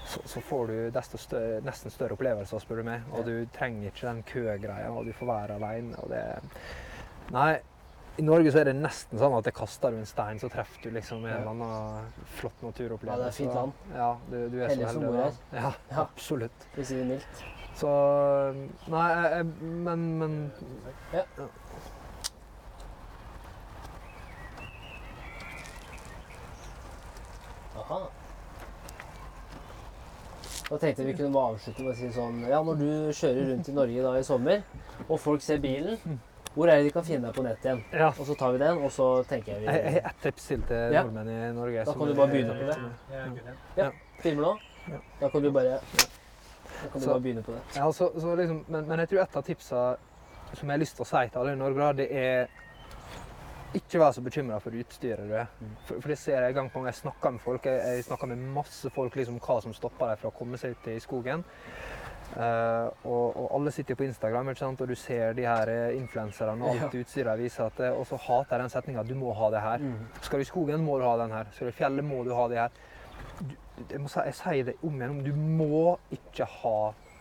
så, 0.05 0.20
så 0.29 0.42
får 0.44 0.72
du 0.72 1.01
større, 1.16 1.61
nesten 1.64 1.94
større 1.94 2.18
opplevelser, 2.18 2.61
spør 2.61 2.83
du 2.83 2.88
meg. 2.90 3.09
Og 3.16 3.25
du 3.29 3.35
trenger 3.57 3.88
ikke 3.88 4.09
den 4.11 4.25
køgreia, 4.29 4.90
og 4.92 5.09
du 5.09 5.12
får 5.16 5.33
være 5.33 5.61
alene. 5.61 5.96
Og 6.03 6.12
det 6.12 6.25
Nei, 7.33 7.55
i 8.20 8.22
Norge 8.27 8.51
så 8.53 8.61
er 8.61 8.68
det 8.68 8.75
nesten 8.77 9.16
sånn 9.16 9.33
at 9.38 9.46
det 9.46 9.55
kaster 9.57 9.94
du 9.94 10.03
en 10.03 10.09
stein, 10.09 10.40
så 10.42 10.51
treffer 10.53 10.85
du 10.85 10.92
liksom 10.98 11.22
en 11.25 11.33
eller 11.33 11.53
annen 11.55 12.27
flott 12.37 12.61
naturopplevelse. 12.61 13.16
Ja, 13.16 13.25
det 13.25 13.31
er 13.31 13.38
fint 13.38 13.55
land. 13.57 13.72
Ja, 13.96 14.11
du, 14.29 14.37
du 14.53 14.59
er 14.61 14.68
Hellig 14.68 14.90
som 14.92 15.07
bor 15.07 15.16
her. 15.16 15.42
Ja. 15.57 15.72
absolutt. 16.05 16.68
For 16.75 16.85
å 16.85 16.88
si 16.90 16.98
det 17.01 17.09
mildt. 17.09 17.44
Så 17.75 17.89
Nei, 18.93 19.07
jeg, 19.09 19.31
jeg, 19.37 19.47
men, 19.87 20.03
men 20.19 20.53
Ja. 21.13 21.23
Aha. 27.77 28.01
Da 30.71 30.79
tenkte 30.81 31.03
jeg 31.03 31.09
vi 31.11 31.15
kunne 31.19 31.33
bare 31.35 31.53
avslutte 31.55 31.85
med 31.85 31.93
å 31.93 31.97
si 31.99 32.09
sånn 32.15 32.39
Ja, 32.49 32.61
når 32.65 32.79
du 32.81 32.89
kjører 33.17 33.49
rundt 33.51 33.69
i 33.69 33.75
Norge 33.77 34.05
da 34.07 34.13
i 34.21 34.25
sommer, 34.27 34.63
og 35.09 35.19
folk 35.21 35.43
ser 35.45 35.61
bilen, 35.63 35.99
hvor 36.55 36.69
er 36.69 36.81
det 36.81 36.89
de 36.89 36.93
kan 36.95 37.05
finne 37.07 37.29
deg 37.29 37.37
på 37.37 37.45
nett 37.45 37.65
igjen? 37.65 37.81
Ja. 37.97 38.11
Og 38.13 38.27
så 38.29 38.37
tar 38.39 38.55
vi 38.55 38.61
den, 38.63 38.81
og 38.85 38.93
så 38.93 39.09
tenker 39.29 39.55
jeg 39.55 39.65
jeg, 39.67 39.75
jeg 39.75 39.85
vi 39.89 40.01
har 40.05 40.11
ett 40.13 40.23
tips 40.27 40.49
til 40.53 40.65
Ja. 40.97 41.03
nordmenn 41.05 41.29
i 41.33 41.53
Norge. 41.57 41.85
Da 41.89 41.93
kan 41.97 42.07
du 42.07 42.13
er- 42.13 42.17
bare 42.21 42.29
begynne 42.29 42.57
på 42.61 42.67
det. 42.69 43.47
Ja. 43.77 43.91
Filmer 44.21 44.43
nå? 44.43 44.53
Ja. 44.93 44.99
Da 45.21 45.29
kan 45.33 45.43
du 45.43 45.51
bare 45.53 45.79
Da 46.83 46.88
kan 46.88 47.01
du 47.01 47.05
Så- 47.05 47.12
bare 47.12 47.21
begynne 47.21 47.42
på 47.42 47.53
det. 47.53 47.61
Ja, 47.77 47.92
så, 47.92 48.11
så 48.21 48.35
liksom, 48.37 48.64
men, 48.68 48.88
men 48.88 48.99
jeg 48.99 49.09
tror 49.09 49.23
et 49.23 49.37
av 49.37 49.42
tipsa 49.42 49.85
som 50.53 50.68
jeg 50.68 50.75
har 50.75 50.83
lyst 50.83 50.97
til 50.97 51.07
å 51.07 51.09
si 51.09 51.29
til 51.29 51.40
alle 51.40 51.53
i 51.53 51.57
Norge, 51.57 51.81
da, 51.81 51.92
det 51.92 52.09
er 52.12 52.47
ikke 53.75 54.01
vær 54.03 54.12
så 54.12 54.21
bekymra 54.21 54.59
for 54.61 54.77
utstyret 54.77 55.29
du 55.29 55.35
er. 55.35 55.49
Mm. 55.61 55.73
For, 55.87 56.01
for 56.01 56.12
det 56.12 56.18
ser 56.21 56.45
jeg 56.45 56.55
gang 56.55 56.68
på 56.71 56.81
gang. 56.81 56.90
Jeg 56.90 57.01
snakker 57.01 57.31
med 57.31 57.40
folk, 57.40 57.66
jeg, 57.66 57.81
jeg 57.97 58.05
snakker 58.05 58.29
med 58.33 58.42
masse 58.53 58.90
folk 58.92 59.16
liksom 59.16 59.38
hva 59.40 59.61
som 59.64 59.73
stopper 59.77 60.12
dem 60.12 60.21
fra 60.21 60.33
å 60.33 60.37
komme 60.37 60.61
seg 60.61 60.77
ut 60.77 60.90
i 60.92 60.99
skogen. 61.01 61.45
Uh, 62.33 62.88
og, 63.05 63.37
og 63.37 63.49
alle 63.59 63.73
sitter 63.75 63.97
på 63.97 64.07
Instagram, 64.07 64.49
og 64.49 64.87
du 64.88 64.95
ser 64.97 65.35
de 65.37 65.45
her 65.45 65.68
eh, 65.68 65.99
influenserne 65.99 66.64
og 66.64 66.79
alt 66.81 66.95
utstyret 66.97 67.37
de 67.37 67.45
viser. 67.45 67.68
At, 67.68 67.83
og 67.92 68.07
så 68.09 68.16
hater 68.16 68.57
jeg 68.57 68.62
den 68.62 68.73
setninga 68.73 69.03
'du 69.05 69.14
må 69.21 69.35
ha 69.37 69.51
det 69.53 69.61
her'. 69.61 69.85
Mm. 69.85 70.07
Skal 70.23 70.38
du 70.38 70.42
i 70.42 70.49
skogen, 70.49 70.85
må 70.85 70.99
du 70.99 71.05
ha 71.05 71.16
den 71.21 71.33
her. 71.33 71.45
Skal 71.53 71.66
du 71.66 71.73
i 71.73 71.77
fjellet, 71.77 72.05
må 72.05 72.25
du 72.25 72.33
ha 72.35 72.49
det 72.49 72.59
her. 72.59 72.71
Du, 73.83 73.95
jeg, 73.97 74.03
må 74.03 74.11
si, 74.12 74.23
jeg 74.29 74.38
sier 74.38 74.68
det 74.71 74.77
om 74.83 75.01
igjen, 75.01 75.23
du 75.27 75.33
må 75.62 75.97
ikke 76.14 76.47
ha 76.61 76.77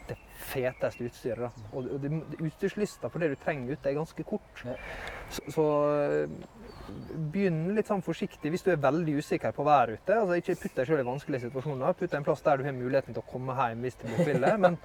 det 0.10 0.18
feteste 0.52 1.06
utstyret. 1.08 1.44
Da. 1.44 1.68
Og, 1.72 1.92
og 1.96 2.02
det, 2.04 2.12
utstyrslista 2.40 3.12
for 3.12 3.24
det 3.24 3.32
du 3.34 3.38
trenger 3.42 3.76
ute, 3.76 3.90
er 3.90 3.98
ganske 3.98 4.26
kort. 4.28 4.64
Ja. 4.66 4.76
Så, 5.32 5.46
så 5.56 5.68
øh, 5.92 6.34
begynn 7.32 7.62
litt 7.76 7.90
sånn 7.92 8.04
forsiktig 8.04 8.52
hvis 8.52 8.66
du 8.66 8.72
er 8.74 8.82
veldig 8.82 9.20
usikker 9.22 9.54
på 9.56 9.66
været 9.68 10.00
ute. 10.00 10.18
Altså, 10.18 10.40
ikke 10.40 10.58
putt 10.64 10.80
deg 10.80 10.90
selv 10.90 11.04
i 11.04 11.08
vanskelige 11.08 11.46
situasjoner. 11.46 11.96
Putt 12.00 12.10
deg 12.10 12.20
en 12.20 12.28
plass 12.28 12.44
der 12.46 12.60
du 12.60 12.68
har 12.68 12.76
muligheten 12.76 13.16
til 13.16 13.24
å 13.24 13.30
komme 13.32 13.56
hjem 13.58 13.86
hvis 13.86 14.02
blir 14.02 14.26
stille. 14.26 14.58
Men 14.66 14.78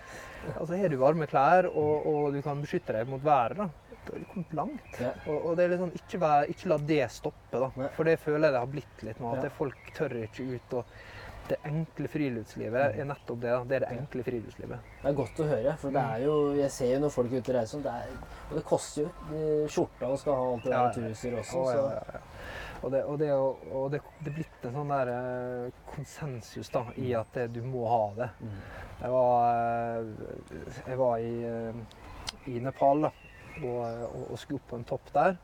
altså, 0.54 0.76
har 0.76 0.92
du 0.92 1.00
varme 1.02 1.28
klær 1.30 1.70
og, 1.72 2.06
og 2.12 2.36
du 2.36 2.40
kan 2.44 2.62
beskytte 2.62 2.96
deg 2.96 3.10
mot 3.10 3.24
været, 3.24 3.64
da, 3.64 3.70
har 4.12 4.22
du 4.22 4.30
kommet 4.32 4.56
langt. 4.60 5.00
Ja. 5.00 5.12
Og, 5.26 5.36
og 5.50 5.58
det 5.58 5.66
er 5.66 5.78
sånn, 5.80 5.94
ikke, 5.98 6.22
vær, 6.22 6.48
ikke 6.52 6.72
la 6.72 6.80
det 6.92 7.02
stoppe, 7.14 7.58
da. 7.58 7.70
Ja. 7.74 7.92
For 7.96 8.08
det 8.08 8.18
føler 8.22 8.48
jeg 8.48 8.56
det 8.56 8.64
har 8.64 8.72
blitt 8.72 9.06
litt 9.08 9.22
nå. 9.22 9.34
At 9.34 9.56
folk 9.56 9.92
tør 9.96 10.18
ikke 10.22 10.50
ut. 10.54 10.80
og 10.80 10.96
det 11.50 11.58
enkle 11.68 12.08
friluftslivet 12.10 12.98
er 12.98 13.08
nettopp 13.08 13.40
det. 13.42 13.54
Det 13.68 13.78
er 13.78 13.84
det 13.84 13.90
enkle 13.96 14.24
friluftslivet. 14.26 14.92
Det 15.02 15.10
er 15.10 15.18
godt 15.20 15.42
å 15.42 15.48
høre, 15.50 15.74
for 15.80 15.96
det 15.96 16.02
er 16.02 16.24
jo 16.24 16.36
Jeg 16.56 16.70
ser 16.74 16.92
jo 16.94 17.02
når 17.04 17.14
folk 17.14 17.32
er 17.32 17.42
ute 17.42 17.52
og 17.52 17.58
reiser 17.58 17.80
sånn, 17.80 18.22
Og 18.50 18.54
det 18.58 18.64
koster 18.66 19.06
jo. 19.06 19.42
Skjorta 19.72 20.10
og 20.10 20.20
skal 20.22 20.40
ha 20.40 20.48
alt 20.52 20.64
det 20.66 20.72
der 20.72 20.78
Ja, 20.78 21.34
ja. 21.36 21.42
også, 21.42 21.60
Å, 21.60 21.66
ja, 21.70 21.76
så 21.76 21.90
ja, 21.94 22.06
ja. 22.16 22.24
Og, 22.82 22.90
det, 22.92 23.04
og, 23.04 23.18
det, 23.18 23.30
og 23.32 23.86
det, 23.90 24.00
det 24.20 24.30
er 24.30 24.34
blitt 24.36 24.66
en 24.68 24.74
sånn 24.76 24.90
der 24.92 25.10
eh, 25.10 25.78
konsensus 25.94 26.68
da, 26.70 26.84
i 27.00 27.08
at 27.18 27.32
det, 27.34 27.48
du 27.56 27.62
må 27.64 27.86
ha 27.88 28.02
det. 28.18 28.28
Mm. 28.38 28.58
Jeg 29.00 29.14
var, 29.14 29.62
eh, 29.62 30.82
jeg 30.90 30.98
var 31.00 31.24
i, 31.24 31.32
eh, 31.48 32.52
i 32.52 32.60
Nepal 32.62 33.08
da, 33.08 33.12
og, 33.62 33.80
og, 34.20 34.36
skulle 34.38 34.60
opp 34.60 34.70
på 34.70 34.80
en 34.80 34.86
topp 34.92 35.10
der. 35.16 35.38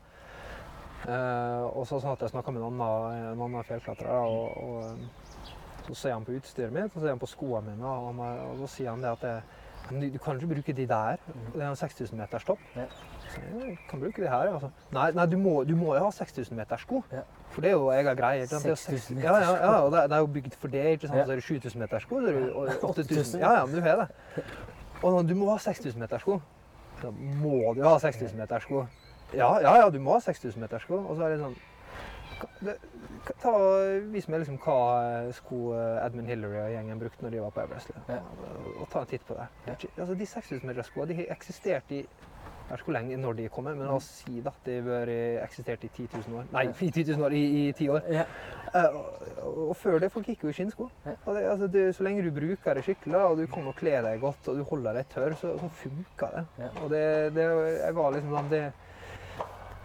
Eh, 1.03 1.65
og 1.67 1.83
så 1.89 1.99
sånn 1.99 2.15
at 2.15 2.23
jeg 2.23 2.31
snakka 2.31 2.53
med 2.53 2.63
en 2.63 2.79
annen, 2.79 3.33
en 3.33 3.43
annen 3.47 3.67
fjellklatrer. 3.67 4.13
Og, 4.23 4.57
og, 4.63 4.77
eh, 4.87 5.22
så 5.87 5.95
ser 5.95 6.15
han 6.15 6.25
på 6.25 6.37
utstyret 6.37 6.73
mitt 6.73 6.93
så 6.93 7.03
ser 7.03 7.11
han 7.11 7.21
på 7.21 7.27
skoene 7.27 7.73
mine, 7.73 7.87
og, 7.87 8.09
han, 8.11 8.47
og 8.53 8.63
så 8.63 8.71
sier 8.77 8.93
han 8.93 9.03
det 9.03 9.11
at 9.17 9.23
det, 9.23 10.13
du, 10.13 10.17
kan 10.23 10.35
ikke 10.35 10.47
bruke 10.47 10.73
de 10.73 10.87
der. 10.87 11.15
Det 11.53 11.61
er 11.61 11.69
en 11.69 11.75
6000 11.75 12.19
meters 12.19 12.43
topp. 12.43 12.59
Ja. 12.75 12.85
Så 13.29 13.41
jeg 13.65 13.77
kan 13.89 13.99
bruke 13.99 14.21
de 14.21 14.27
her. 14.29 14.53
Altså. 14.53 14.69
Nei, 14.91 15.11
nei 15.11 15.25
du, 15.25 15.37
må, 15.37 15.63
du 15.63 15.75
må 15.75 15.95
jo 15.95 16.05
ha 16.05 16.11
6000 16.11 16.57
meters 16.57 16.81
sko. 16.81 17.03
Ja. 17.11 17.23
For 17.51 17.61
det 17.61 17.69
er 17.69 17.73
jo 17.73 17.89
egen 17.91 18.17
greie. 18.17 18.41
ikke 18.41 18.47
sant? 18.47 18.63
Det 18.63 18.69
er 18.69 18.71
jo 18.71 18.75
6000 18.75 19.19
Ja, 19.23 19.35
ja, 19.37 19.51
ja, 19.55 19.71
og 19.71 19.91
det, 19.91 20.11
er 20.11 20.17
jo 20.17 20.25
bygd 20.25 20.55
for 20.59 20.67
det. 20.67 20.85
ikke 20.85 21.07
sant? 21.07 21.25
Så 21.25 21.31
er 21.31 21.35
det 21.35 21.43
7000 21.43 21.81
meters 21.81 22.03
sko, 22.03 22.21
så 22.21 22.27
er 22.27 22.31
det 22.31 22.55
8000. 22.83 23.17
8000. 23.17 23.39
Ja, 23.39 23.51
ja, 23.51 23.65
men 23.65 23.75
du 23.75 23.81
har 23.81 23.95
det. 23.95 24.43
Og 25.03 25.29
du 25.29 25.35
må 25.35 25.51
ha 25.51 25.57
6000 25.57 25.99
meters 25.99 26.21
sko. 26.21 26.39
Da 27.01 27.11
må 27.11 27.73
du 27.75 27.83
ha 27.83 27.97
6000 27.99 28.39
meters 28.39 28.63
sko. 28.63 28.85
Ja, 29.33 29.59
ja, 29.59 29.75
ja, 29.81 29.89
du 29.89 29.99
må 29.99 30.13
ha 30.13 30.19
6000 30.19 30.61
meters 30.61 30.81
sko. 30.87 31.03
Og 31.03 31.17
så 31.17 31.27
er 31.27 31.35
det 31.35 31.43
sånn 31.43 31.55
ta, 33.41 33.53
Vis 34.13 34.27
meg 34.31 34.43
liksom 34.43 34.59
hva 34.63 34.79
eh, 35.05 35.31
sko 35.37 35.61
eh, 35.77 36.03
Edmund 36.05 36.29
Hillary 36.31 36.59
og 36.63 36.75
gjengen 36.75 37.01
brukte 37.01 37.25
når 37.25 37.35
de 37.35 37.41
var 37.45 37.55
på 37.55 37.63
Everest. 37.63 37.95
Ja. 38.09 38.19
Og, 38.75 38.85
ta 38.91 39.03
en 39.03 39.09
titt 39.13 39.25
på 39.27 39.37
det. 39.39 39.47
er 39.67 39.75
altså, 39.97 40.13
de 40.19 40.29
6000 40.35 40.69
meter 40.69 40.87
skoene 40.87 41.11
de 41.11 41.19
har 41.21 41.35
eksistert 41.37 41.91
i 41.95 42.05
jeg 42.63 42.77
vet 42.77 42.79
ikke 42.79 42.87
hvor 42.87 42.95
lenge 42.95 43.17
når 43.19 43.33
de 43.37 43.45
kommer, 43.51 43.73
men 43.75 43.89
la 43.89 43.95
oss 43.97 44.05
si 44.21 44.37
at 44.39 44.59
de 44.65 44.77
har 44.85 45.09
eksistert 45.43 45.81
i 45.83 45.89
10 45.91 46.05
000 46.13 46.37
år. 46.39 46.45
Nei, 46.53 46.63
i 46.71 46.91
10 46.95 47.03
000 47.11 47.25
år, 47.25 47.33
i, 47.35 47.41
i 47.59 47.71
10 47.75 47.89
år. 47.91 48.05
Ja. 48.15 48.23
Uh, 48.73 48.95
og, 49.67 49.73
før 49.77 49.99
det, 49.99 50.09
folk 50.13 50.29
gikk 50.31 50.45
jo 50.47 50.49
i 50.49 50.55
skinnsko. 50.55 50.87
Ja. 51.03 51.17
Og 51.25 51.35
det, 51.35 51.43
altså, 51.51 51.67
det, 51.67 51.83
så 51.97 52.07
lenge 52.07 52.23
du 52.23 52.31
bruker 52.33 52.79
det 52.79 52.85
skikkelig, 52.87 53.19
og 53.19 53.37
du 53.37 53.43
kommer 53.51 53.75
og 53.75 53.77
kle 53.77 53.97
deg 54.07 54.23
godt, 54.23 54.47
og 54.47 54.57
du 54.57 54.63
holder 54.71 54.97
deg 54.97 55.11
tørr, 55.11 55.35
så, 55.41 55.51
så 55.59 55.69
funker 55.83 56.37
det. 56.37 56.45
Ja. 56.63 56.71
Og 56.85 56.89
det, 56.95 57.03
det 57.35 57.49
jeg 57.83 57.99
var 57.99 58.15
liksom 58.15 58.37
sånn, 58.37 58.49
det 58.55 58.63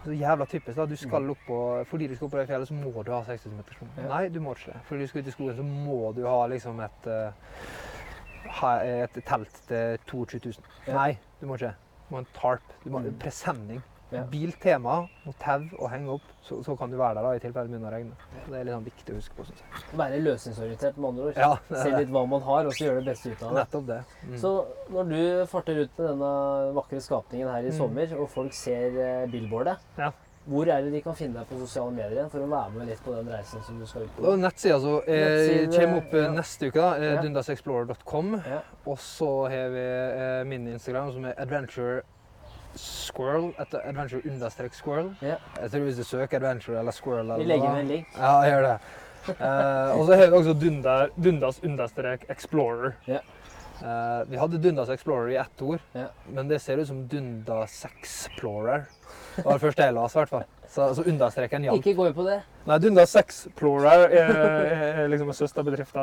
så 0.05 0.11
jævla 0.15 0.45
typisk. 0.45 0.77
da, 0.77 0.85
du 0.85 0.95
skal 0.95 1.29
opp 1.29 1.37
på, 1.47 1.85
Fordi 1.89 2.07
du 2.07 2.15
skal 2.15 2.25
opp 2.25 2.31
på 2.31 2.37
det 2.39 2.47
fjellet, 2.47 2.67
så 2.67 2.73
må 2.73 3.03
du 3.03 3.11
ha 3.11 3.23
6000 3.23 3.57
meter 3.57 3.73
sko. 3.73 3.85
Nei, 4.07 4.29
du 4.29 4.39
må 4.39 4.53
ikke 4.55 4.71
det. 4.73 4.81
Fordi 4.87 5.01
du 5.01 5.07
skal 5.07 5.21
ut 5.21 5.27
i 5.27 5.31
skogen, 5.31 5.55
så 5.57 5.63
må 5.63 6.13
du 6.15 6.25
ha 6.27 6.47
liksom 6.47 6.79
et, 6.79 7.07
eh, 7.07 9.03
et 9.03 9.19
telt 9.25 9.61
til 9.67 9.97
22 10.07 10.39
000. 10.45 10.53
Ja. 10.87 10.93
Nei, 10.93 11.17
du 11.41 11.45
må 11.47 11.55
ikke. 11.59 11.73
Du 12.09 12.13
må 12.15 12.17
ha 12.17 12.23
en 12.25 12.31
tarp. 12.33 12.61
Du 12.83 12.89
må 12.89 12.97
ha 12.99 13.03
Mm. 13.05 13.13
en 13.13 13.19
presenning. 13.19 13.83
Ja. 14.11 14.23
Biltema 14.25 14.95
og 15.29 15.35
tau 15.37 15.67
og 15.77 15.89
henge 15.91 16.09
opp, 16.15 16.21
så, 16.41 16.63
så 16.65 16.73
kan 16.79 16.89
du 16.89 16.97
være 16.97 17.19
der 17.19 17.27
da, 17.27 17.33
i 17.37 17.41
tilfelle 17.43 17.67
det 17.69 17.75
begynner 17.75 17.91
å 17.91 17.93
regne. 17.93 18.15
Det 18.49 18.55
er 18.57 18.63
litt 18.65 18.73
sånn 18.73 18.87
viktig 18.87 19.13
å 19.13 19.17
huske 19.19 19.35
på, 19.37 19.43
syns 19.45 19.59
jeg. 19.61 19.83
Være 20.01 20.21
løsningsorientert, 20.25 20.97
med 20.97 21.09
andre 21.11 21.27
ord. 21.27 21.37
Ja, 21.37 21.51
Se 21.83 21.91
litt 21.93 22.09
hva 22.15 22.23
man 22.31 22.41
har, 22.47 22.65
og 22.65 22.73
så 22.73 22.87
gjøre 22.87 23.03
det 23.03 23.11
beste 23.11 23.29
ut 23.35 23.43
av 23.43 23.51
det. 23.53 23.59
Nettopp 23.59 23.85
det. 23.91 23.99
Mm. 24.25 24.37
Så 24.41 24.53
når 24.95 25.11
du 25.11 25.21
farter 25.51 25.83
ut 25.83 25.93
med 26.01 26.09
denne 26.09 26.31
vakre 26.79 27.03
skapningen 27.05 27.51
her 27.53 27.61
i 27.69 27.69
Mm. 27.69 27.77
sommer, 27.77 28.17
og 28.17 28.29
folk 28.33 28.53
ser 28.57 28.97
eh, 28.97 29.27
billboardet, 29.29 29.77
Ja. 30.01 30.09
hvor 30.49 30.65
er 30.73 30.81
det 30.81 30.91
de 30.97 31.01
kan 31.05 31.13
finne 31.13 31.37
deg 31.43 31.45
på 31.51 31.59
sosiale 31.61 31.91
medier 31.93 32.17
igjen 32.17 32.31
for 32.33 32.41
å 32.41 32.49
være 32.49 32.71
med 32.79 32.87
litt 32.89 33.03
på 33.05 33.13
den 33.13 33.29
reisen 33.29 33.61
som 33.61 33.77
du 33.77 33.85
skal 33.85 34.07
ut 34.07 34.15
på? 34.17 34.25
Og 34.25 34.39
nettsida 34.41 34.79
som 34.81 35.01
eh, 35.05 35.67
kommer 35.69 35.97
opp 36.01 36.13
eh, 36.17 36.23
ja. 36.25 36.31
neste 36.33 36.71
uke, 36.71 36.79
da, 36.81 36.95
eh, 36.97 37.13
Ja. 37.13 37.21
dundasexplorer.com. 37.21 38.39
Ja. 38.41 38.61
Og 38.87 38.97
så 38.97 39.29
har 39.53 39.69
vi 39.69 39.85
eh, 39.85 40.43
min 40.49 40.65
Instagram, 40.73 41.11
som 41.13 41.25
er 41.29 41.37
adventure 41.37 42.01
squirrel. 42.75 43.53
Etter 43.59 43.81
adventure 43.87 44.21
understrek 44.25 44.73
squirrel. 44.73 45.11
Ja. 45.21 45.35
Jeg 45.61 45.71
tror 45.71 45.85
hvis 45.87 45.97
du 45.97 46.03
søker 46.03 46.37
adventure 46.37 46.79
eller 46.79 46.91
squirrel 46.91 47.25
eller 47.25 47.37
Vi 47.43 47.49
legger 47.49 47.71
med 47.73 47.81
en 47.85 47.87
link. 47.87 48.07
Ja, 48.17 48.35
jeg 48.41 48.51
gjør 48.53 48.67
det. 48.67 48.77
Uh, 49.29 49.99
og 49.99 50.05
så 50.07 50.15
har 50.15 50.25
vi 50.31 50.37
også 50.37 50.53
Dunder, 50.61 51.09
Dundas 51.17 51.59
understrek 51.63 52.25
Explorer. 52.29 52.95
Eh, 53.79 54.23
vi 54.27 54.37
hadde 54.37 54.57
Dundas 54.59 54.89
Explorer 54.89 55.29
i 55.31 55.35
ett 55.39 55.61
ord, 55.61 55.79
Ja. 55.93 56.07
men 56.27 56.47
det 56.47 56.59
ser 56.61 56.77
ut 56.77 56.87
som 56.87 57.07
Dundas 57.07 57.71
Sexplorer. 57.71 58.85
Det 59.35 59.45
var 59.45 59.53
det 59.53 59.61
første 59.61 59.83
jeg 59.83 59.93
leste, 59.93 60.17
i 60.17 60.19
hvert 60.19 60.29
fall. 60.29 60.43
Så, 60.69 60.87
så 60.95 61.03
understreken 61.07 61.63
hjalp. 61.63 61.77
Ikke 61.79 61.95
gå 61.95 62.09
på 62.13 62.25
det. 62.27 62.41
Nei, 62.67 62.77
Dundas 62.83 63.09
Sexplorer 63.15 63.87
er, 63.87 64.09
er, 64.19 65.03
er 65.03 65.07
liksom 65.07 65.29
en 65.31 65.37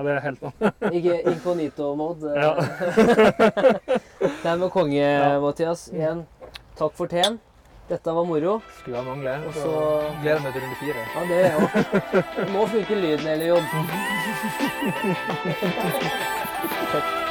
Det 0.07 0.13
er 0.15 0.21
helt 0.25 0.43
noe. 0.43 0.73
Ikke 0.91 1.21
incognito-mode. 1.31 2.33
Ja. 2.35 2.55
Er 4.47 4.57
med 4.57 4.71
konge, 4.71 4.97
Ja. 4.97 5.39
Mathias. 5.41 5.89
Igjen, 5.93 6.25
takk 6.79 6.93
for 6.97 7.07
teen. 7.11 7.39
Dette 7.89 8.11
var 8.17 8.25
moro. 8.27 8.61
Skulle 8.81 8.97
ha 8.99 9.03
mangle. 9.07 9.33
Og 9.47 9.53
Så 9.55 9.61
gleder 10.23 10.35
jeg 10.35 10.43
meg 10.43 10.53
til 10.53 10.63
runde 10.63 10.77
fire. 10.81 10.97
Ja, 11.15 11.21
det 11.29 11.37
gjør 11.37 11.47
jeg 11.47 11.57
òg. 11.61 11.69
Nå 12.55 12.61
funker 12.73 12.97
lyden, 13.05 13.27
eller 13.27 13.47
Jon. 13.47 13.67
Takk. 16.93 17.26